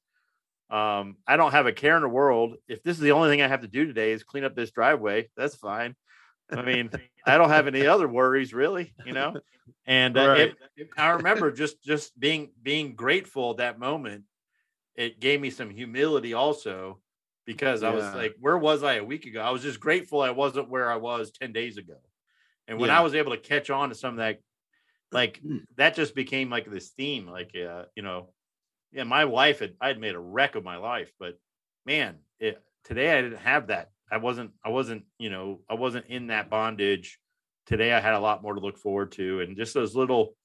Um, 0.69 1.17
I 1.27 1.37
don't 1.37 1.51
have 1.51 1.67
a 1.67 1.71
care 1.71 1.95
in 1.95 2.01
the 2.01 2.09
world. 2.09 2.55
If 2.67 2.81
this 2.83 2.97
is 2.97 3.01
the 3.01 3.11
only 3.11 3.29
thing 3.29 3.41
I 3.41 3.47
have 3.47 3.61
to 3.61 3.67
do 3.67 3.85
today 3.85 4.11
is 4.11 4.23
clean 4.23 4.43
up 4.43 4.55
this 4.55 4.71
driveway, 4.71 5.29
that's 5.37 5.55
fine. 5.55 5.95
I 6.51 6.61
mean, 6.61 6.89
I 7.25 7.37
don't 7.37 7.49
have 7.49 7.67
any 7.67 7.87
other 7.87 8.07
worries 8.07 8.53
really, 8.53 8.93
you 9.05 9.13
know. 9.13 9.35
And 9.87 10.17
uh, 10.17 10.27
right. 10.27 10.39
it, 10.41 10.55
it, 10.77 10.89
I 10.95 11.09
remember 11.09 11.51
just 11.51 11.83
just 11.83 12.19
being 12.19 12.51
being 12.61 12.95
grateful 12.95 13.55
that 13.55 13.79
moment. 13.79 14.25
It 14.95 15.19
gave 15.19 15.41
me 15.41 15.49
some 15.49 15.71
humility 15.71 16.33
also 16.33 16.99
because 17.45 17.83
I 17.83 17.89
was 17.91 18.03
like, 18.15 18.35
where 18.39 18.57
was 18.57 18.83
I 18.83 18.95
a 18.95 19.03
week 19.03 19.25
ago? 19.25 19.41
I 19.41 19.51
was 19.51 19.61
just 19.61 19.79
grateful 19.79 20.21
I 20.21 20.31
wasn't 20.31 20.69
where 20.69 20.91
I 20.91 20.95
was 20.95 21.31
10 21.31 21.53
days 21.53 21.77
ago. 21.77 21.95
And 22.67 22.79
when 22.79 22.89
yeah. 22.89 22.99
I 22.99 23.01
was 23.01 23.13
able 23.13 23.31
to 23.31 23.37
catch 23.37 23.69
on 23.69 23.89
to 23.89 23.95
some 23.95 24.15
of 24.15 24.17
that, 24.17 24.39
like 25.11 25.41
mm. 25.45 25.61
that 25.77 25.95
just 25.95 26.15
became 26.15 26.49
like 26.49 26.69
this 26.69 26.89
theme, 26.89 27.27
like, 27.27 27.51
uh, 27.55 27.83
you 27.95 28.01
know, 28.01 28.33
yeah, 28.95 29.03
my 29.03 29.25
wife 29.25 29.59
had 29.59 29.75
I 29.79 29.89
had 29.89 29.99
made 29.99 30.15
a 30.15 30.19
wreck 30.19 30.55
of 30.55 30.63
my 30.63 30.77
life, 30.77 31.11
but 31.19 31.37
man, 31.85 32.15
it, 32.39 32.63
today 32.83 33.15
I 33.15 33.21
didn't 33.21 33.39
have 33.39 33.67
that 33.67 33.91
I 34.11 34.17
wasn't, 34.17 34.51
I 34.63 34.69
wasn't, 34.69 35.03
you 35.17 35.29
know, 35.29 35.61
I 35.69 35.73
wasn't 35.73 36.05
in 36.07 36.27
that 36.27 36.49
bondage. 36.49 37.19
Today 37.65 37.91
I 37.91 37.99
had 37.99 38.13
a 38.13 38.19
lot 38.19 38.43
more 38.43 38.53
to 38.53 38.59
look 38.59 38.77
forward 38.77 39.11
to, 39.13 39.41
and 39.41 39.57
just 39.57 39.73
those 39.73 39.95
little, 39.95 40.35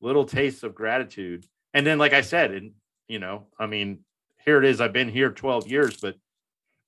little 0.00 0.24
tastes 0.24 0.62
of 0.62 0.74
gratitude. 0.74 1.46
And 1.74 1.86
then, 1.86 1.98
like 1.98 2.14
I 2.14 2.22
said, 2.22 2.52
and 2.52 2.72
you 3.08 3.18
know, 3.18 3.48
I 3.58 3.66
mean, 3.66 4.00
here 4.44 4.58
it 4.58 4.68
is. 4.68 4.80
I've 4.80 4.92
been 4.92 5.08
here 5.08 5.30
12 5.30 5.68
years, 5.68 5.98
but 5.98 6.16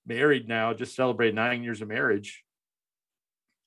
married 0.06 0.49
now, 0.49 0.73
just 0.73 0.97
celebrated 0.97 1.35
nine 1.35 1.62
years 1.62 1.83
of 1.83 1.88
marriage. 1.88 2.42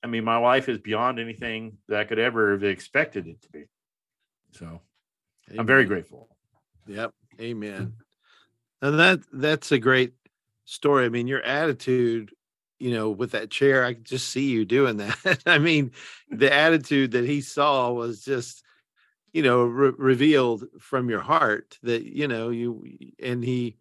I 0.02 0.06
mean, 0.06 0.24
my 0.24 0.38
wife 0.38 0.68
is 0.68 0.78
beyond 0.78 1.18
anything 1.18 1.78
that 1.88 2.00
I 2.00 2.04
could 2.04 2.18
ever 2.18 2.52
have 2.52 2.64
expected 2.64 3.26
it 3.26 3.42
to 3.42 3.48
be. 3.50 3.64
So 4.52 4.66
Amen. 4.66 5.60
I'm 5.60 5.66
very 5.66 5.84
grateful. 5.84 6.28
Yep. 6.86 7.12
Amen. 7.40 7.94
And 8.82 8.98
that 8.98 9.20
that's 9.32 9.72
a 9.72 9.78
great 9.78 10.14
story. 10.64 11.06
I 11.06 11.08
mean, 11.08 11.26
your 11.26 11.42
attitude, 11.42 12.32
you 12.78 12.92
know, 12.92 13.10
with 13.10 13.32
that 13.32 13.50
chair, 13.50 13.84
I 13.84 13.94
could 13.94 14.04
just 14.04 14.28
see 14.28 14.50
you 14.50 14.64
doing 14.64 14.98
that. 14.98 15.42
I 15.46 15.58
mean, 15.58 15.92
the 16.30 16.52
attitude 16.52 17.12
that 17.12 17.24
he 17.24 17.40
saw 17.40 17.92
was 17.92 18.24
just, 18.24 18.64
you 19.32 19.42
know, 19.42 19.64
re- 19.64 19.92
revealed 19.98 20.64
from 20.80 21.10
your 21.10 21.20
heart 21.20 21.78
that, 21.82 22.04
you 22.04 22.28
know, 22.28 22.50
you 22.50 22.84
and 23.22 23.44
he 23.44 23.76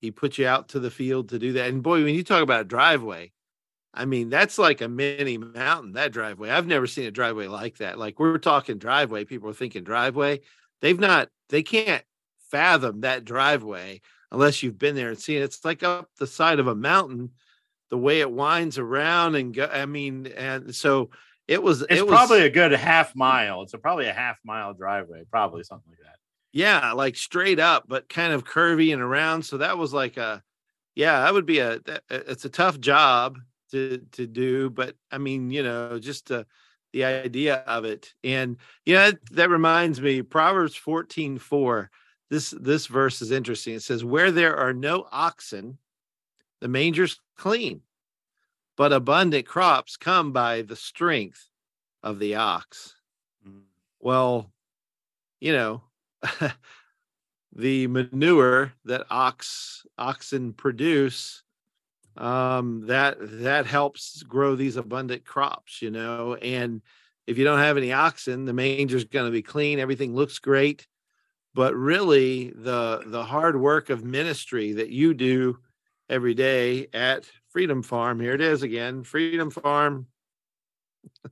he 0.00 0.10
put 0.10 0.38
you 0.38 0.46
out 0.46 0.68
to 0.70 0.80
the 0.80 0.90
field 0.90 1.30
to 1.30 1.38
do 1.38 1.54
that. 1.54 1.68
And 1.70 1.82
boy, 1.82 2.04
when 2.04 2.14
you 2.14 2.24
talk 2.24 2.42
about 2.42 2.62
a 2.62 2.64
driveway, 2.64 3.32
I 3.94 4.04
mean, 4.06 4.28
that's 4.28 4.58
like 4.58 4.80
a 4.80 4.88
mini 4.88 5.38
mountain, 5.38 5.92
that 5.92 6.12
driveway. 6.12 6.50
I've 6.50 6.66
never 6.66 6.86
seen 6.86 7.06
a 7.06 7.10
driveway 7.10 7.46
like 7.46 7.78
that. 7.78 7.98
Like 7.98 8.18
we're 8.18 8.38
talking 8.38 8.78
driveway, 8.78 9.24
people 9.24 9.48
are 9.50 9.54
thinking 9.54 9.84
driveway. 9.84 10.40
They've 10.80 10.98
not, 10.98 11.30
they 11.48 11.62
can't 11.62 12.04
fathom 12.54 13.00
that 13.00 13.24
driveway 13.24 14.00
unless 14.30 14.62
you've 14.62 14.78
been 14.78 14.94
there 14.94 15.08
and 15.08 15.18
seen 15.18 15.38
it. 15.38 15.42
It's 15.42 15.64
like 15.64 15.82
up 15.82 16.08
the 16.20 16.26
side 16.28 16.60
of 16.60 16.68
a 16.68 16.74
mountain, 16.74 17.30
the 17.90 17.98
way 17.98 18.20
it 18.20 18.30
winds 18.30 18.78
around 18.78 19.34
and 19.34 19.52
go. 19.52 19.68
I 19.72 19.86
mean, 19.86 20.28
and 20.28 20.72
so 20.72 21.10
it 21.48 21.60
was. 21.60 21.82
It's 21.82 22.02
it 22.02 22.06
probably 22.06 22.42
a 22.42 22.50
good 22.50 22.70
half 22.70 23.16
mile. 23.16 23.62
It's 23.62 23.74
a, 23.74 23.78
probably 23.78 24.06
a 24.06 24.12
half 24.12 24.38
mile 24.44 24.72
driveway, 24.72 25.24
probably 25.28 25.64
something 25.64 25.90
like 25.90 25.98
that. 25.98 26.18
Yeah, 26.52 26.92
like 26.92 27.16
straight 27.16 27.58
up, 27.58 27.86
but 27.88 28.08
kind 28.08 28.32
of 28.32 28.44
curvy 28.44 28.92
and 28.92 29.02
around. 29.02 29.42
So 29.44 29.58
that 29.58 29.76
was 29.76 29.92
like 29.92 30.16
a, 30.16 30.40
yeah, 30.94 31.22
that 31.22 31.34
would 31.34 31.46
be 31.46 31.58
a. 31.58 31.80
It's 32.08 32.44
a 32.44 32.50
tough 32.50 32.78
job 32.78 33.38
to 33.72 33.98
to 34.12 34.28
do, 34.28 34.70
but 34.70 34.94
I 35.10 35.18
mean, 35.18 35.50
you 35.50 35.64
know, 35.64 35.98
just 35.98 36.30
uh, 36.30 36.44
the 36.92 37.04
idea 37.04 37.56
of 37.66 37.84
it, 37.84 38.14
and 38.22 38.58
you 38.86 38.94
know, 38.94 39.10
that, 39.10 39.18
that 39.32 39.50
reminds 39.50 40.00
me, 40.00 40.22
Proverbs 40.22 40.76
fourteen 40.76 41.38
four 41.38 41.90
this 42.30 42.50
this 42.50 42.86
verse 42.86 43.22
is 43.22 43.30
interesting. 43.30 43.74
It 43.74 43.82
says, 43.82 44.04
"Where 44.04 44.30
there 44.30 44.56
are 44.56 44.72
no 44.72 45.06
oxen, 45.12 45.78
the 46.60 46.68
manger's 46.68 47.20
clean, 47.36 47.82
but 48.76 48.92
abundant 48.92 49.46
crops 49.46 49.96
come 49.96 50.32
by 50.32 50.62
the 50.62 50.76
strength 50.76 51.48
of 52.02 52.18
the 52.18 52.34
ox." 52.36 52.96
Mm. 53.46 53.62
Well, 54.00 54.52
you 55.40 55.52
know, 55.52 55.82
the 57.54 57.86
manure 57.86 58.72
that 58.84 59.06
ox 59.10 59.86
oxen 59.96 60.52
produce 60.52 61.42
um 62.16 62.86
that 62.86 63.16
that 63.20 63.66
helps 63.66 64.22
grow 64.22 64.54
these 64.54 64.76
abundant 64.76 65.24
crops 65.24 65.82
you 65.82 65.90
know 65.90 66.34
and 66.34 66.80
if 67.26 67.38
you 67.38 67.44
don't 67.44 67.58
have 67.58 67.76
any 67.76 67.92
oxen 67.92 68.44
the 68.44 68.52
manger's 68.52 69.04
going 69.04 69.26
to 69.26 69.32
be 69.32 69.42
clean 69.42 69.78
everything 69.78 70.14
looks 70.14 70.38
great 70.38 70.86
but 71.54 71.74
really 71.74 72.50
the 72.50 73.02
the 73.06 73.24
hard 73.24 73.58
work 73.58 73.90
of 73.90 74.04
ministry 74.04 74.72
that 74.72 74.90
you 74.90 75.14
do 75.14 75.58
every 76.08 76.34
day 76.34 76.88
at 76.92 77.24
freedom 77.50 77.82
farm 77.82 78.20
here 78.20 78.34
it 78.34 78.40
is 78.40 78.62
again 78.62 79.02
freedom 79.02 79.50
farm. 79.50 80.06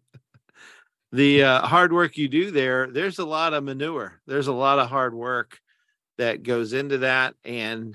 The 1.14 1.44
uh, 1.44 1.66
hard 1.66 1.92
work 1.92 2.16
you 2.16 2.26
do 2.26 2.50
there 2.50 2.86
there's 2.90 3.18
a 3.18 3.26
lot 3.26 3.52
of 3.52 3.62
manure 3.64 4.18
there's 4.26 4.46
a 4.46 4.52
lot 4.52 4.78
of 4.78 4.88
hard 4.88 5.12
work 5.12 5.60
that 6.16 6.42
goes 6.42 6.72
into 6.72 6.98
that 6.98 7.34
and 7.44 7.94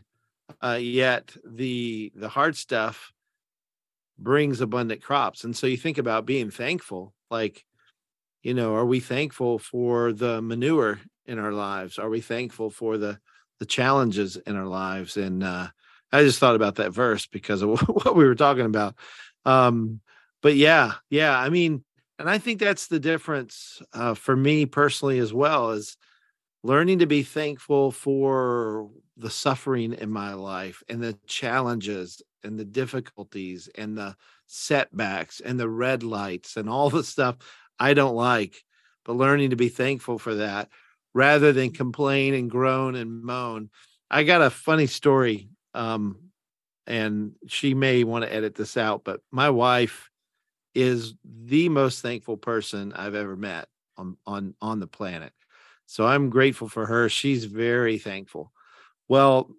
uh, 0.62 0.78
yet 0.80 1.36
the 1.44 2.12
the 2.16 2.30
hard 2.30 2.56
stuff 2.56 3.12
brings 4.20 4.62
abundant 4.62 5.02
crops 5.02 5.46
and 5.46 5.58
so 5.58 5.66
you 5.66 5.78
think 5.78 5.98
about 5.98 6.28
being 6.28 6.52
thankful 6.52 7.12
like 7.32 7.66
you 8.44 8.54
know 8.54 8.76
are 8.76 8.86
we 8.86 9.00
thankful 9.00 9.58
for 9.58 10.14
the 10.14 10.40
manure 10.44 11.00
in 11.28 11.40
our 11.40 11.52
lives? 11.52 12.00
Are 12.00 12.10
we 12.10 12.22
thankful 12.22 12.70
for 12.70 12.98
the 12.98 13.20
the 13.60 13.66
challenges 13.66 14.38
in 14.38 14.56
our 14.56 14.66
lives? 14.66 15.18
And 15.18 15.44
uh, 15.44 15.68
I 16.12 16.24
just 16.24 16.40
thought 16.40 16.56
about 16.56 16.76
that 16.76 16.92
verse 16.92 17.28
because 17.28 17.62
of 17.62 17.80
what 17.88 18.16
we 18.16 18.26
were 18.26 18.36
talking 18.36 18.66
about. 18.66 18.96
Um, 19.46 20.02
but 20.42 20.56
yeah, 20.56 20.94
yeah, 21.10 21.38
I 21.38 21.50
mean, 21.50 21.84
and 22.20 22.30
I 22.30 22.38
think 22.38 22.60
that's 22.60 22.88
the 22.88 23.00
difference 23.00 23.82
uh, 23.94 24.14
for 24.14 24.36
me 24.36 24.66
personally 24.66 25.20
as 25.20 25.34
well 25.34 25.72
is 25.72 25.98
learning 26.64 27.00
to 27.00 27.06
be 27.06 27.24
thankful 27.24 27.92
for 27.92 28.90
the 29.18 29.30
suffering 29.30 29.94
in 29.94 30.10
my 30.10 30.34
life 30.34 30.84
and 30.90 31.02
the 31.02 31.18
challenges 31.28 32.22
and 32.44 32.58
the 32.58 32.66
difficulties 32.66 33.70
and 33.76 33.98
the 33.98 34.16
setbacks 34.48 35.40
and 35.40 35.60
the 35.60 35.70
red 35.70 36.04
lights 36.04 36.58
and 36.58 36.70
all 36.70 36.90
the 36.90 37.04
stuff 37.04 37.38
I 37.80 37.94
don't 37.94 38.16
like, 38.16 38.64
but 39.06 39.14
learning 39.14 39.52
to 39.52 39.56
be 39.56 39.70
thankful 39.70 40.18
for 40.18 40.36
that 40.36 40.70
rather 41.18 41.52
than 41.52 41.72
complain 41.72 42.36
and 42.36 42.48
groan 42.48 42.94
and 42.94 43.24
moan. 43.24 43.72
I 44.08 44.22
got 44.22 44.44
a 44.44 44.52
funny 44.52 44.86
story, 44.86 45.50
um, 45.74 46.30
and 46.86 47.32
she 47.48 47.74
may 47.74 48.04
want 48.04 48.24
to 48.24 48.32
edit 48.32 48.54
this 48.54 48.78
out, 48.78 49.04
but 49.04 49.22
my 49.32 49.50
wife 49.50 50.12
is 50.76 51.16
the 51.26 51.70
most 51.70 52.04
thankful 52.04 52.38
person 52.38 52.94
I've 52.94 53.16
ever 53.16 53.36
met 53.36 53.68
on 53.98 54.16
on 54.28 54.54
on 54.62 54.80
the 54.80 54.86
planet. 54.86 55.34
So 55.88 56.06
I'm 56.06 56.30
grateful 56.30 56.70
for 56.70 56.86
her. 56.86 57.10
She's 57.10 57.46
very 57.46 57.98
thankful. 57.98 58.52
Well, 59.08 59.50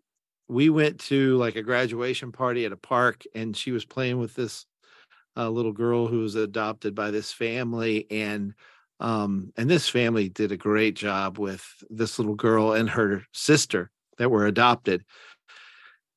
we 0.46 0.70
went 0.70 1.00
to 1.06 1.36
like 1.38 1.56
a 1.56 1.62
graduation 1.62 2.30
party 2.30 2.66
at 2.66 2.72
a 2.72 2.76
park, 2.76 3.24
and 3.34 3.56
she 3.56 3.72
was 3.72 3.84
playing 3.84 4.20
with 4.20 4.36
this 4.36 4.64
uh, 5.36 5.50
little 5.50 5.72
girl 5.72 6.06
who 6.06 6.20
was 6.20 6.36
adopted 6.36 6.94
by 6.94 7.10
this 7.10 7.32
family, 7.32 8.06
and 8.12 8.54
um, 9.00 9.52
and 9.56 9.70
this 9.70 9.88
family 9.88 10.28
did 10.28 10.52
a 10.52 10.56
great 10.56 10.94
job 10.94 11.38
with 11.38 11.64
this 11.88 12.18
little 12.18 12.34
girl 12.34 12.72
and 12.72 12.90
her 12.90 13.22
sister 13.32 13.90
that 14.18 14.30
were 14.30 14.46
adopted. 14.46 15.04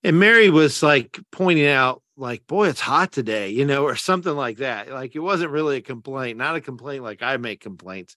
And 0.04 0.20
Mary 0.20 0.50
was 0.50 0.82
like 0.82 1.20
pointing 1.32 1.68
out, 1.68 2.02
like, 2.18 2.46
boy, 2.48 2.70
it's 2.70 2.80
hot 2.80 3.12
today, 3.12 3.50
you 3.50 3.66
know, 3.66 3.84
or 3.84 3.96
something 3.96 4.36
like 4.36 4.58
that. 4.58 4.90
Like 4.90 5.16
it 5.16 5.20
wasn't 5.20 5.52
really 5.52 5.78
a 5.78 5.82
complaint, 5.82 6.38
not 6.38 6.56
a 6.56 6.62
complaint 6.62 7.04
like 7.04 7.22
I 7.22 7.38
make 7.38 7.62
complaints. 7.62 8.16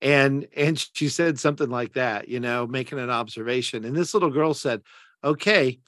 And 0.00 0.48
and 0.56 0.84
she 0.94 1.08
said 1.08 1.38
something 1.38 1.70
like 1.70 1.92
that, 1.94 2.28
you 2.28 2.40
know, 2.40 2.66
making 2.66 2.98
an 2.98 3.10
observation. 3.10 3.84
And 3.84 3.94
this 3.94 4.14
little 4.14 4.30
girl 4.30 4.54
said, 4.54 4.82
Okay, 5.22 5.78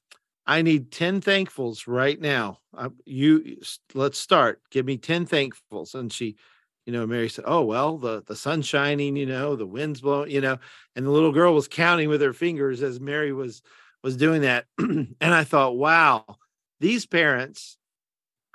I 0.47 0.63
need 0.63 0.93
10 0.93 1.21
thankfuls 1.21 1.85
right 1.87 2.21
now. 2.21 2.59
Uh, 2.77 2.91
you 3.05 3.57
let's 3.95 4.19
start. 4.19 4.61
Give 4.71 4.85
me 4.85 4.99
10 4.99 5.27
thankfuls. 5.27 5.95
And 5.95 6.13
she 6.13 6.37
you 6.87 6.93
know, 6.93 7.07
Mary 7.07 7.29
said, 7.29 7.45
"Oh 7.47 7.63
well, 7.65 7.99
the 7.99 8.23
the 8.27 8.37
sun's 8.37 8.67
shining, 8.67 9.17
you 9.17 9.27
know, 9.27 9.57
the 9.57 9.67
wind's 9.67 10.01
blowing, 10.01 10.31
you 10.31 10.41
know," 10.41 10.59
and 10.97 11.07
the 11.07 11.11
little 11.11 11.33
girl 11.33 11.55
was 11.55 11.69
counting 11.69 12.09
with 12.09 12.21
her 12.21 12.33
fingers 12.33 12.83
as 12.83 13.01
Mary 13.01 13.33
was 13.33 13.63
was 14.03 14.17
doing 14.17 14.43
that, 14.43 14.67
and 14.79 15.15
I 15.23 15.45
thought, 15.45 15.77
"Wow, 15.77 16.37
these 16.81 17.07
parents 17.07 17.79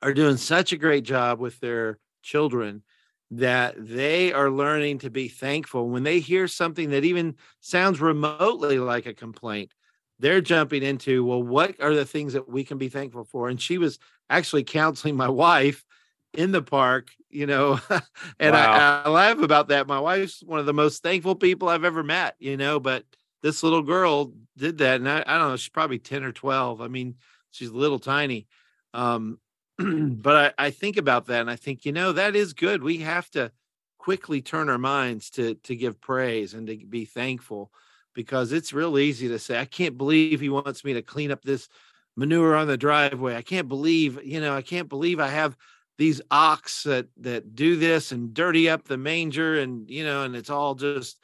are 0.01 0.13
doing 0.13 0.37
such 0.37 0.71
a 0.71 0.77
great 0.77 1.03
job 1.03 1.39
with 1.39 1.59
their 1.59 1.99
children 2.23 2.83
that 3.31 3.75
they 3.77 4.33
are 4.33 4.49
learning 4.49 4.99
to 4.99 5.09
be 5.09 5.27
thankful 5.27 5.89
when 5.89 6.03
they 6.03 6.19
hear 6.19 6.47
something 6.47 6.89
that 6.89 7.05
even 7.05 7.35
sounds 7.59 8.01
remotely 8.01 8.79
like 8.79 9.05
a 9.05 9.13
complaint." 9.13 9.73
They're 10.21 10.41
jumping 10.41 10.83
into, 10.83 11.23
well, 11.23 11.41
what 11.41 11.79
are 11.81 11.95
the 11.95 12.05
things 12.05 12.33
that 12.33 12.49
we 12.49 12.65
can 12.65 12.77
be 12.77 12.89
thankful 12.89 13.23
for? 13.23 13.47
And 13.47 13.61
she 13.61 13.77
was 13.77 13.99
actually 14.29 14.65
counseling 14.65 15.15
my 15.15 15.29
wife 15.45 15.85
in 16.33 16.51
the 16.51 16.61
park, 16.61 17.09
you 17.29 17.45
know, 17.45 17.79
and 18.39 18.53
wow. 18.53 19.03
I, 19.05 19.07
I 19.07 19.09
laugh 19.09 19.39
about 19.39 19.69
that. 19.69 19.87
My 19.87 19.99
wife's 19.99 20.43
one 20.43 20.59
of 20.59 20.65
the 20.65 20.73
most 20.73 21.01
thankful 21.01 21.35
people 21.35 21.69
I've 21.69 21.83
ever 21.83 22.03
met, 22.03 22.35
you 22.39 22.57
know, 22.57 22.79
but 22.79 23.03
this 23.41 23.63
little 23.63 23.81
girl 23.81 24.33
did 24.57 24.77
that. 24.79 24.99
And 24.99 25.09
I, 25.09 25.23
I 25.25 25.37
don't 25.37 25.49
know, 25.49 25.55
she's 25.55 25.69
probably 25.69 25.99
10 25.99 26.23
or 26.23 26.31
12. 26.31 26.81
I 26.81 26.87
mean, 26.87 27.15
she's 27.51 27.71
little 27.71 27.99
tiny. 27.99 28.47
Um, 28.93 29.39
but 29.77 30.53
I, 30.59 30.67
I 30.67 30.69
think 30.71 30.97
about 30.97 31.27
that 31.27 31.41
and 31.41 31.49
I 31.49 31.55
think, 31.55 31.85
you 31.85 31.91
know, 31.91 32.11
that 32.11 32.35
is 32.35 32.53
good. 32.53 32.83
We 32.83 32.97
have 32.97 33.29
to 33.31 33.51
quickly 33.97 34.41
turn 34.41 34.69
our 34.69 34.77
minds 34.77 35.29
to 35.29 35.55
to 35.55 35.75
give 35.75 35.99
praise 35.99 36.53
and 36.53 36.65
to 36.67 36.77
be 36.77 37.05
thankful 37.05 37.71
because 38.13 38.51
it's 38.51 38.73
real 38.73 38.97
easy 38.97 39.27
to 39.27 39.39
say, 39.39 39.59
I 39.59 39.65
can't 39.65 39.97
believe 39.97 40.39
he 40.39 40.49
wants 40.49 40.83
me 40.83 40.93
to 40.93 41.01
clean 41.01 41.31
up 41.31 41.43
this 41.43 41.69
manure 42.15 42.55
on 42.55 42.67
the 42.67 42.77
driveway. 42.77 43.35
I 43.35 43.41
can't 43.41 43.67
believe, 43.67 44.23
you 44.23 44.41
know, 44.41 44.55
I 44.55 44.61
can't 44.61 44.89
believe 44.89 45.19
I 45.19 45.27
have 45.27 45.55
these 45.99 46.21
ox 46.31 46.83
that 46.83 47.07
that 47.17 47.55
do 47.55 47.75
this 47.75 48.13
and 48.13 48.33
dirty 48.33 48.69
up 48.69 48.85
the 48.85 48.97
manger 48.97 49.59
and 49.59 49.89
you 49.89 50.03
know 50.05 50.23
and 50.23 50.33
it's 50.33 50.49
all 50.49 50.73
just 50.73 51.19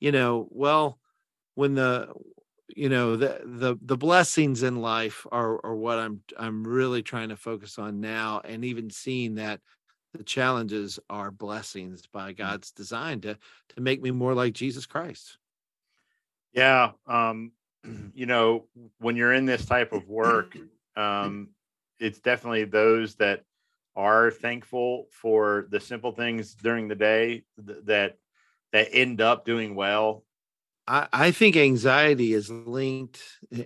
you 0.00 0.10
know 0.10 0.48
well 0.50 0.98
when 1.56 1.74
the 1.74 2.08
you 2.74 2.88
know 2.88 3.16
the 3.16 3.42
the 3.44 3.76
the 3.82 3.98
blessings 3.98 4.62
in 4.62 4.76
life 4.76 5.26
are 5.30 5.60
are 5.64 5.76
what 5.76 5.98
i'm 5.98 6.22
i'm 6.38 6.64
really 6.66 7.02
trying 7.02 7.28
to 7.28 7.36
focus 7.36 7.78
on 7.78 8.00
now 8.00 8.40
and 8.46 8.64
even 8.64 8.88
seeing 8.88 9.34
that 9.34 9.60
the 10.14 10.24
challenges 10.24 10.98
are 11.10 11.30
blessings 11.30 12.06
by 12.06 12.32
Mm. 12.32 12.38
god's 12.38 12.70
design 12.72 13.20
to 13.20 13.36
to 13.68 13.80
make 13.82 14.00
me 14.00 14.10
more 14.10 14.32
like 14.32 14.54
jesus 14.54 14.86
christ 14.86 15.36
Yeah. 16.54 16.92
Um, 17.06 17.52
you 18.14 18.26
know, 18.26 18.64
when 18.98 19.16
you're 19.16 19.34
in 19.34 19.44
this 19.44 19.66
type 19.66 19.92
of 19.92 20.08
work, 20.08 20.56
um, 20.96 21.50
it's 21.98 22.20
definitely 22.20 22.64
those 22.64 23.16
that 23.16 23.44
are 23.96 24.30
thankful 24.30 25.06
for 25.10 25.66
the 25.70 25.80
simple 25.80 26.12
things 26.12 26.54
during 26.54 26.88
the 26.88 26.94
day 26.94 27.44
th- 27.64 27.78
that 27.84 28.18
that 28.72 28.88
end 28.92 29.20
up 29.20 29.44
doing 29.44 29.74
well. 29.74 30.24
i 30.86 31.06
i 31.12 31.30
think 31.30 31.56
anxiety 31.56 32.32
is 32.32 32.50
linked 32.50 33.22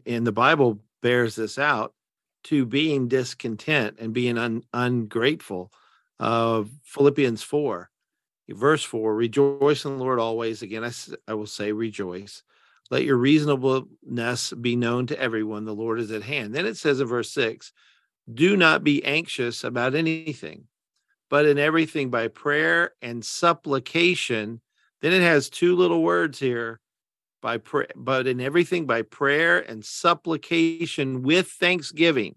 and 0.07 0.27
the 0.27 0.33
bible 0.33 0.81
bears 1.03 1.35
this 1.37 1.59
out 1.59 1.95
to 2.45 2.67
being 2.67 3.09
discontent 3.09 3.97
and 3.99 4.13
being 4.13 4.37
un, 4.39 4.63
ungrateful 4.73 5.73
uh 6.21 6.63
philippians 6.85 7.43
4 7.43 7.91
verse 8.51 8.83
4 8.85 9.15
rejoice 9.15 9.85
in 9.85 9.99
the 9.99 10.05
lord 10.05 10.19
always. 10.19 10.63
Again 10.63 10.85
I, 10.85 10.93
I 11.27 11.35
will 11.35 11.47
say 11.47 11.73
rejoice. 11.73 12.43
Let 12.91 13.05
your 13.05 13.19
reasonableness 13.19 14.55
be 14.55 14.75
known 14.75 15.07
to 15.09 15.21
everyone. 15.21 15.67
The 15.67 15.75
lord 15.75 16.01
is 16.01 16.11
at 16.11 16.23
hand. 16.23 16.55
Then 16.55 16.65
it 16.65 16.77
says 16.77 17.01
in 17.01 17.07
verse 17.07 17.31
6 17.33 17.73
do 18.33 18.57
not 18.57 18.85
be 18.85 19.05
anxious 19.05 19.65
about 19.65 19.95
anything 19.95 20.69
but 21.31 21.47
in 21.47 21.59
everything 21.59 22.11
by 22.11 22.29
prayer 22.29 22.93
and 23.03 23.25
supplication. 23.25 24.61
Then 25.01 25.13
it 25.13 25.23
has 25.23 25.51
two 25.51 25.77
little 25.77 26.03
words 26.03 26.39
here 26.39 26.81
by 27.41 27.59
prayer 27.59 27.89
but 27.95 28.27
in 28.27 28.41
everything 28.41 28.87
by 28.87 29.03
prayer 29.03 29.59
and 29.59 29.85
supplication 29.85 31.23
with 31.23 31.49
thanksgiving. 31.49 32.35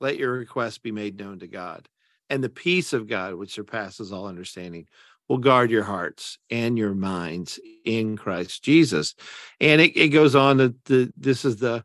Let 0.00 0.18
your 0.18 0.32
requests 0.32 0.78
be 0.78 0.92
made 0.92 1.18
known 1.18 1.38
to 1.40 1.48
god 1.48 1.88
and 2.30 2.42
the 2.42 2.48
peace 2.48 2.92
of 2.92 3.08
god 3.08 3.34
which 3.34 3.52
surpasses 3.52 4.12
all 4.12 4.26
understanding 4.26 4.86
will 5.28 5.38
guard 5.38 5.70
your 5.70 5.82
hearts 5.82 6.38
and 6.50 6.78
your 6.78 6.94
minds 6.94 7.58
in 7.84 8.16
christ 8.16 8.62
jesus. 8.62 9.14
And 9.60 9.80
it, 9.80 9.96
it 9.96 10.08
goes 10.08 10.34
on 10.34 10.58
that 10.58 10.84
the 10.84 11.12
this 11.16 11.44
is 11.44 11.56
the 11.56 11.84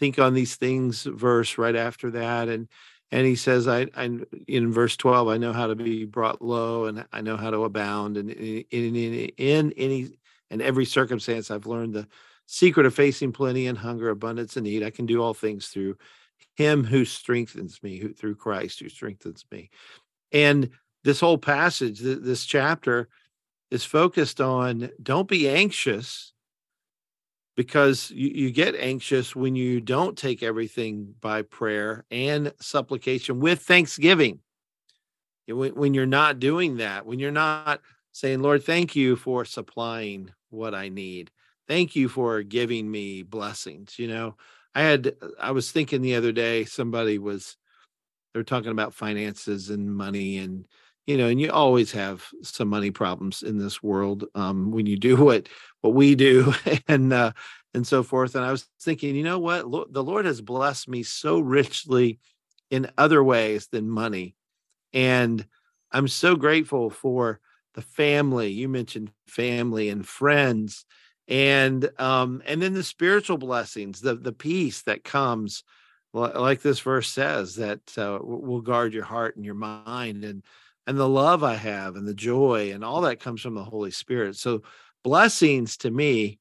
think 0.00 0.18
on 0.18 0.34
these 0.34 0.56
things 0.56 1.04
verse 1.04 1.58
right 1.58 1.76
after 1.76 2.10
that 2.10 2.48
and 2.48 2.66
and 3.12 3.26
he 3.26 3.36
says 3.36 3.68
i 3.68 3.86
i 3.96 4.10
in 4.48 4.72
verse 4.72 4.96
12 4.96 5.28
i 5.28 5.36
know 5.36 5.52
how 5.52 5.68
to 5.68 5.76
be 5.76 6.04
brought 6.04 6.42
low 6.42 6.86
and 6.86 7.04
i 7.12 7.20
know 7.20 7.36
how 7.36 7.50
to 7.50 7.64
abound 7.64 8.16
and 8.16 8.30
in 8.30 8.64
in, 8.70 8.96
in, 8.96 9.30
in 9.36 9.72
any 9.76 10.08
and 10.50 10.60
every 10.60 10.84
circumstance 10.84 11.50
i've 11.50 11.66
learned 11.66 11.94
the 11.94 12.08
secret 12.52 12.84
of 12.84 12.92
facing 12.92 13.30
plenty 13.30 13.68
and 13.68 13.78
hunger 13.78 14.08
abundance 14.08 14.56
and 14.56 14.64
need. 14.64 14.82
I 14.82 14.90
can 14.90 15.06
do 15.06 15.22
all 15.22 15.34
things 15.34 15.68
through 15.68 15.96
him 16.56 16.82
who 16.82 17.04
strengthens 17.04 17.80
me 17.80 17.96
who 17.96 18.12
through 18.12 18.34
christ 18.34 18.80
who 18.80 18.88
strengthens 18.88 19.44
me. 19.52 19.70
And 20.32 20.70
this 21.04 21.20
whole 21.20 21.38
passage 21.38 22.00
th- 22.00 22.18
this 22.22 22.44
chapter 22.44 23.08
is 23.70 23.84
focused 23.84 24.40
on 24.40 24.90
don't 25.00 25.28
be 25.28 25.48
anxious 25.48 26.32
because 27.56 28.10
you, 28.10 28.28
you 28.28 28.50
get 28.50 28.74
anxious 28.74 29.34
when 29.34 29.54
you 29.54 29.80
don't 29.80 30.16
take 30.16 30.42
everything 30.42 31.14
by 31.20 31.42
prayer 31.42 32.04
and 32.10 32.52
supplication 32.60 33.40
with 33.40 33.60
thanksgiving. 33.60 34.40
When, 35.46 35.74
when 35.74 35.94
you're 35.94 36.06
not 36.06 36.38
doing 36.38 36.76
that 36.76 37.06
when 37.06 37.18
you're 37.18 37.32
not 37.32 37.80
saying 38.12 38.40
lord 38.40 38.62
thank 38.62 38.94
you 38.94 39.16
for 39.16 39.44
supplying 39.44 40.30
what 40.50 40.74
i 40.74 40.88
need. 40.88 41.30
Thank 41.66 41.96
you 41.96 42.08
for 42.08 42.42
giving 42.42 42.90
me 42.90 43.22
blessings 43.22 43.98
you 43.98 44.08
know? 44.08 44.36
I 44.74 44.82
had 44.82 45.16
i 45.40 45.50
was 45.50 45.72
thinking 45.72 46.02
the 46.02 46.14
other 46.14 46.32
day 46.32 46.64
somebody 46.64 47.18
was 47.18 47.56
they're 48.32 48.44
talking 48.44 48.70
about 48.70 48.94
finances 48.94 49.70
and 49.70 49.92
money 49.92 50.38
and 50.38 50.66
you 51.10 51.16
know 51.16 51.26
and 51.26 51.40
you 51.40 51.50
always 51.50 51.90
have 51.90 52.24
some 52.42 52.68
money 52.68 52.92
problems 52.92 53.42
in 53.42 53.58
this 53.58 53.82
world 53.82 54.24
um, 54.36 54.70
when 54.70 54.86
you 54.86 54.96
do 54.96 55.16
what 55.24 55.48
what 55.80 55.94
we 55.94 56.14
do 56.14 56.54
and 56.88 57.12
uh, 57.12 57.32
and 57.74 57.86
so 57.86 58.02
forth 58.02 58.36
and 58.36 58.44
i 58.44 58.52
was 58.52 58.68
thinking 58.80 59.16
you 59.16 59.24
know 59.24 59.38
what? 59.38 59.62
The 59.92 60.04
lord 60.04 60.24
has 60.24 60.40
blessed 60.40 60.88
me 60.88 61.02
so 61.02 61.40
richly 61.40 62.20
in 62.70 62.90
other 62.96 63.22
ways 63.24 63.66
than 63.72 63.90
money 63.90 64.36
and 64.92 65.44
i'm 65.90 66.06
so 66.06 66.36
grateful 66.36 66.90
for 66.90 67.40
the 67.74 67.82
family 67.82 68.50
you 68.50 68.68
mentioned 68.68 69.10
family 69.26 69.88
and 69.88 70.06
friends 70.06 70.84
and 71.26 71.90
um 71.98 72.42
and 72.46 72.62
then 72.62 72.74
the 72.74 72.84
spiritual 72.84 73.38
blessings 73.38 74.00
the 74.00 74.14
the 74.14 74.32
peace 74.32 74.82
that 74.82 75.02
comes 75.02 75.64
like 76.12 76.60
this 76.60 76.80
verse 76.80 77.08
says 77.08 77.54
that 77.56 77.80
uh, 77.96 78.18
will 78.20 78.60
guard 78.60 78.92
your 78.92 79.04
heart 79.04 79.36
and 79.36 79.44
your 79.44 79.54
mind 79.54 80.24
and 80.24 80.42
and 80.90 80.98
the 80.98 81.08
love 81.08 81.44
i 81.44 81.54
have 81.54 81.94
and 81.94 82.04
the 82.04 82.12
joy 82.12 82.72
and 82.72 82.84
all 82.84 83.02
that 83.02 83.20
comes 83.20 83.40
from 83.40 83.54
the 83.54 83.62
holy 83.62 83.92
spirit. 83.92 84.34
So 84.34 84.62
blessings 85.04 85.76
to 85.78 85.90
me 85.90 86.40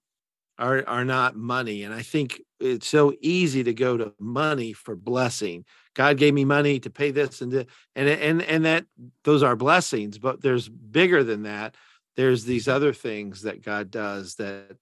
are 0.58 0.84
are 0.88 1.06
not 1.06 1.36
money. 1.36 1.84
And 1.84 1.94
i 1.94 2.02
think 2.02 2.42
it's 2.60 2.88
so 2.88 3.14
easy 3.22 3.64
to 3.64 3.76
go 3.76 3.96
to 3.96 4.12
money 4.20 4.74
for 4.74 4.96
blessing. 4.96 5.66
God 5.94 6.18
gave 6.18 6.34
me 6.34 6.46
money 6.46 6.80
to 6.80 6.90
pay 6.90 7.12
this 7.12 7.42
and 7.42 7.52
th- 7.52 7.68
and 7.96 8.10
and 8.10 8.42
and 8.42 8.66
that 8.66 8.86
those 9.24 9.44
are 9.44 9.56
blessings 9.56 10.18
but 10.18 10.42
there's 10.42 10.68
bigger 10.68 11.24
than 11.24 11.44
that. 11.44 11.76
There's 12.16 12.44
these 12.44 12.68
other 12.68 12.92
things 12.92 13.44
that 13.44 13.62
god 13.62 13.92
does 13.92 14.34
that 14.36 14.78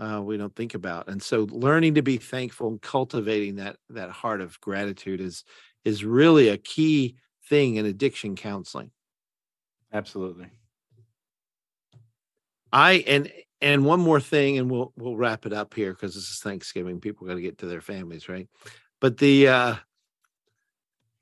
uh, 0.00 0.20
we 0.20 0.36
don't 0.36 0.54
think 0.56 0.74
about. 0.74 1.08
And 1.08 1.22
so 1.22 1.46
learning 1.48 1.94
to 1.94 2.02
be 2.02 2.16
thankful 2.16 2.66
and 2.66 2.82
cultivating 2.82 3.54
that 3.56 3.76
that 3.90 4.10
heart 4.10 4.40
of 4.40 4.60
gratitude 4.60 5.20
is 5.20 5.44
is 5.84 6.04
really 6.04 6.48
a 6.48 6.58
key 6.58 7.14
thing 7.48 7.76
in 7.76 7.86
addiction 7.86 8.34
counseling 8.34 8.90
Absolutely. 9.92 10.48
I 12.72 13.04
and 13.06 13.32
and 13.60 13.84
one 13.84 14.00
more 14.00 14.20
thing, 14.20 14.58
and 14.58 14.70
we'll 14.70 14.92
we'll 14.96 15.16
wrap 15.16 15.46
it 15.46 15.52
up 15.52 15.74
here 15.74 15.92
because 15.92 16.14
this 16.14 16.28
is 16.28 16.40
Thanksgiving. 16.40 17.00
People 17.00 17.26
got 17.26 17.34
to 17.34 17.40
get 17.40 17.58
to 17.58 17.66
their 17.66 17.80
families, 17.80 18.28
right? 18.28 18.48
But 19.00 19.18
the 19.18 19.48
uh 19.48 19.74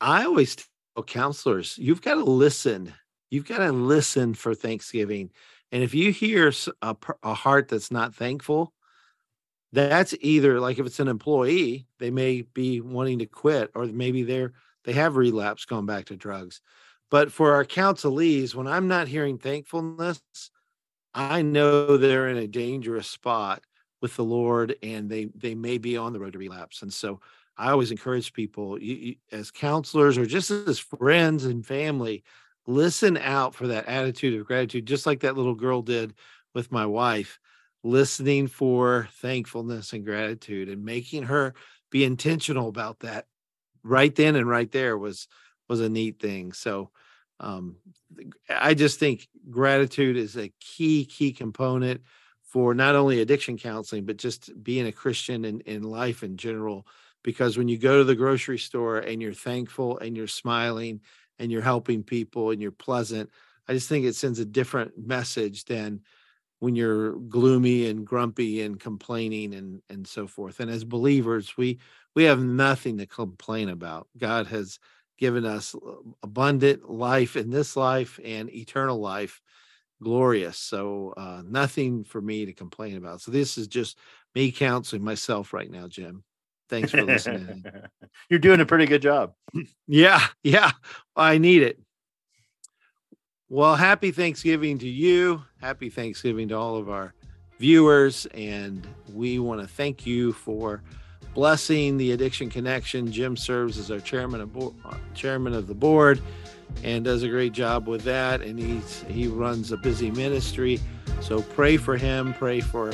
I 0.00 0.24
always 0.24 0.56
tell 0.56 1.04
counselors, 1.04 1.78
you've 1.78 2.02
got 2.02 2.14
to 2.14 2.24
listen. 2.24 2.92
You've 3.30 3.46
got 3.46 3.58
to 3.58 3.72
listen 3.72 4.34
for 4.34 4.54
Thanksgiving. 4.54 5.30
And 5.72 5.82
if 5.82 5.94
you 5.94 6.12
hear 6.12 6.52
a, 6.82 6.96
a 7.22 7.34
heart 7.34 7.68
that's 7.68 7.90
not 7.90 8.14
thankful, 8.14 8.72
that's 9.72 10.14
either 10.20 10.60
like 10.60 10.78
if 10.78 10.86
it's 10.86 11.00
an 11.00 11.08
employee, 11.08 11.86
they 11.98 12.10
may 12.10 12.42
be 12.42 12.80
wanting 12.80 13.18
to 13.20 13.26
quit, 13.26 13.70
or 13.74 13.86
maybe 13.86 14.22
they're 14.22 14.52
they 14.84 14.92
have 14.92 15.16
relapsed, 15.16 15.68
gone 15.68 15.86
back 15.86 16.06
to 16.06 16.16
drugs. 16.16 16.60
But 17.14 17.30
for 17.30 17.52
our 17.52 17.64
counselees, 17.64 18.56
when 18.56 18.66
I'm 18.66 18.88
not 18.88 19.06
hearing 19.06 19.38
thankfulness, 19.38 20.20
I 21.14 21.42
know 21.42 21.96
they're 21.96 22.28
in 22.28 22.38
a 22.38 22.48
dangerous 22.48 23.06
spot 23.06 23.62
with 24.02 24.16
the 24.16 24.24
Lord 24.24 24.74
and 24.82 25.08
they 25.08 25.26
they 25.26 25.54
may 25.54 25.78
be 25.78 25.96
on 25.96 26.12
the 26.12 26.18
road 26.18 26.32
to 26.32 26.40
relapse. 26.40 26.82
And 26.82 26.92
so 26.92 27.20
I 27.56 27.70
always 27.70 27.92
encourage 27.92 28.32
people 28.32 28.82
you, 28.82 28.94
you, 28.96 29.14
as 29.30 29.52
counselors 29.52 30.18
or 30.18 30.26
just 30.26 30.50
as 30.50 30.80
friends 30.80 31.44
and 31.44 31.64
family, 31.64 32.24
listen 32.66 33.16
out 33.16 33.54
for 33.54 33.68
that 33.68 33.86
attitude 33.86 34.40
of 34.40 34.44
gratitude, 34.44 34.84
just 34.84 35.06
like 35.06 35.20
that 35.20 35.36
little 35.36 35.54
girl 35.54 35.82
did 35.82 36.14
with 36.52 36.72
my 36.72 36.84
wife, 36.84 37.38
listening 37.84 38.48
for 38.48 39.06
thankfulness 39.12 39.92
and 39.92 40.04
gratitude 40.04 40.68
and 40.68 40.84
making 40.84 41.22
her 41.22 41.54
be 41.92 42.02
intentional 42.02 42.68
about 42.68 42.98
that 42.98 43.26
right 43.84 44.16
then 44.16 44.34
and 44.34 44.48
right 44.48 44.72
there 44.72 44.98
was 44.98 45.28
was 45.68 45.80
a 45.80 45.88
neat 45.88 46.18
thing. 46.18 46.52
So 46.52 46.90
um 47.40 47.76
I 48.48 48.74
just 48.74 48.98
think 48.98 49.28
gratitude 49.50 50.16
is 50.16 50.36
a 50.36 50.52
key, 50.60 51.04
key 51.04 51.32
component 51.32 52.02
for 52.42 52.74
not 52.74 52.94
only 52.94 53.20
addiction 53.20 53.58
counseling, 53.58 54.04
but 54.04 54.16
just 54.16 54.50
being 54.62 54.86
a 54.86 54.92
Christian 54.92 55.44
in, 55.44 55.60
in 55.62 55.82
life 55.82 56.22
in 56.22 56.36
general. 56.36 56.86
Because 57.22 57.58
when 57.58 57.68
you 57.68 57.78
go 57.78 57.98
to 57.98 58.04
the 58.04 58.14
grocery 58.14 58.58
store 58.58 58.98
and 58.98 59.20
you're 59.20 59.32
thankful 59.32 59.98
and 59.98 60.16
you're 60.16 60.26
smiling 60.26 61.00
and 61.38 61.50
you're 61.50 61.62
helping 61.62 62.02
people 62.02 62.50
and 62.50 62.62
you're 62.62 62.70
pleasant, 62.70 63.30
I 63.66 63.72
just 63.72 63.88
think 63.88 64.04
it 64.04 64.14
sends 64.14 64.38
a 64.38 64.44
different 64.44 64.92
message 64.96 65.64
than 65.64 66.00
when 66.60 66.76
you're 66.76 67.12
gloomy 67.16 67.88
and 67.88 68.06
grumpy 68.06 68.62
and 68.62 68.78
complaining 68.78 69.54
and 69.54 69.82
and 69.88 70.06
so 70.06 70.26
forth. 70.26 70.60
And 70.60 70.70
as 70.70 70.84
believers, 70.84 71.56
we 71.56 71.78
we 72.14 72.24
have 72.24 72.42
nothing 72.42 72.98
to 72.98 73.06
complain 73.06 73.70
about. 73.70 74.06
God 74.16 74.46
has 74.46 74.78
given 75.18 75.44
us 75.44 75.74
abundant 76.22 76.90
life 76.90 77.36
in 77.36 77.50
this 77.50 77.76
life 77.76 78.18
and 78.24 78.50
eternal 78.50 78.98
life 78.98 79.40
glorious. 80.02 80.58
So 80.58 81.14
uh 81.16 81.42
nothing 81.44 82.04
for 82.04 82.20
me 82.20 82.46
to 82.46 82.52
complain 82.52 82.96
about. 82.96 83.20
So 83.20 83.30
this 83.30 83.56
is 83.56 83.66
just 83.68 83.98
me 84.34 84.50
counseling 84.52 85.04
myself 85.04 85.52
right 85.52 85.70
now 85.70 85.88
jim. 85.88 86.24
Thanks 86.68 86.90
for 86.90 87.02
listening 87.02 87.64
You're 88.30 88.38
doing 88.38 88.60
a 88.60 88.66
pretty 88.66 88.86
good 88.86 89.02
job. 89.02 89.34
yeah 89.86 90.26
yeah 90.42 90.72
i 91.16 91.38
need 91.38 91.62
it. 91.62 91.80
Well 93.48 93.76
happy 93.76 94.10
thanksgiving 94.10 94.78
to 94.78 94.88
you. 94.88 95.42
Happy 95.60 95.90
thanksgiving 95.90 96.48
to 96.48 96.54
all 96.54 96.76
of 96.76 96.90
our 96.90 97.14
viewers. 97.58 98.26
And 98.34 98.86
we 99.12 99.38
want 99.38 99.60
to 99.60 99.66
thank 99.66 100.06
you 100.06 100.32
for 100.32 100.82
blessing 101.34 101.96
the 101.96 102.12
Addiction 102.12 102.48
Connection. 102.48 103.10
Jim 103.10 103.36
serves 103.36 103.78
as 103.78 103.90
our 103.90 104.00
chairman 104.00 104.40
of 104.40 104.52
bo- 104.52 104.74
uh, 104.84 104.94
chairman 105.14 105.52
of 105.52 105.66
the 105.66 105.74
board 105.74 106.20
and 106.82 107.04
does 107.04 107.22
a 107.22 107.28
great 107.28 107.52
job 107.52 107.86
with 107.86 108.02
that. 108.02 108.40
And 108.40 108.58
he's 108.58 109.04
he 109.08 109.26
runs 109.26 109.72
a 109.72 109.76
busy 109.76 110.10
ministry. 110.10 110.80
So 111.20 111.42
pray 111.42 111.76
for 111.76 111.96
him. 111.96 112.34
Pray 112.34 112.60
for 112.60 112.92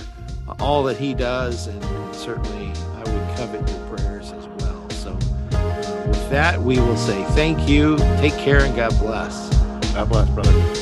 all 0.58 0.82
that 0.84 0.96
he 0.96 1.14
does, 1.14 1.68
and 1.68 2.14
certainly 2.14 2.66
I 2.66 2.98
would 2.98 3.36
covet 3.36 3.68
your 3.68 3.96
prayers 3.96 4.32
as 4.32 4.46
well. 4.46 4.90
So 4.90 5.12
uh, 5.56 6.04
with 6.08 6.30
that, 6.30 6.60
we 6.60 6.78
will 6.78 6.96
say 6.96 7.22
thank 7.30 7.68
you. 7.68 7.96
Take 8.18 8.34
care 8.34 8.60
and 8.64 8.74
God 8.74 8.98
bless. 8.98 9.54
God 9.94 10.08
bless, 10.08 10.28
brother. 10.30 10.79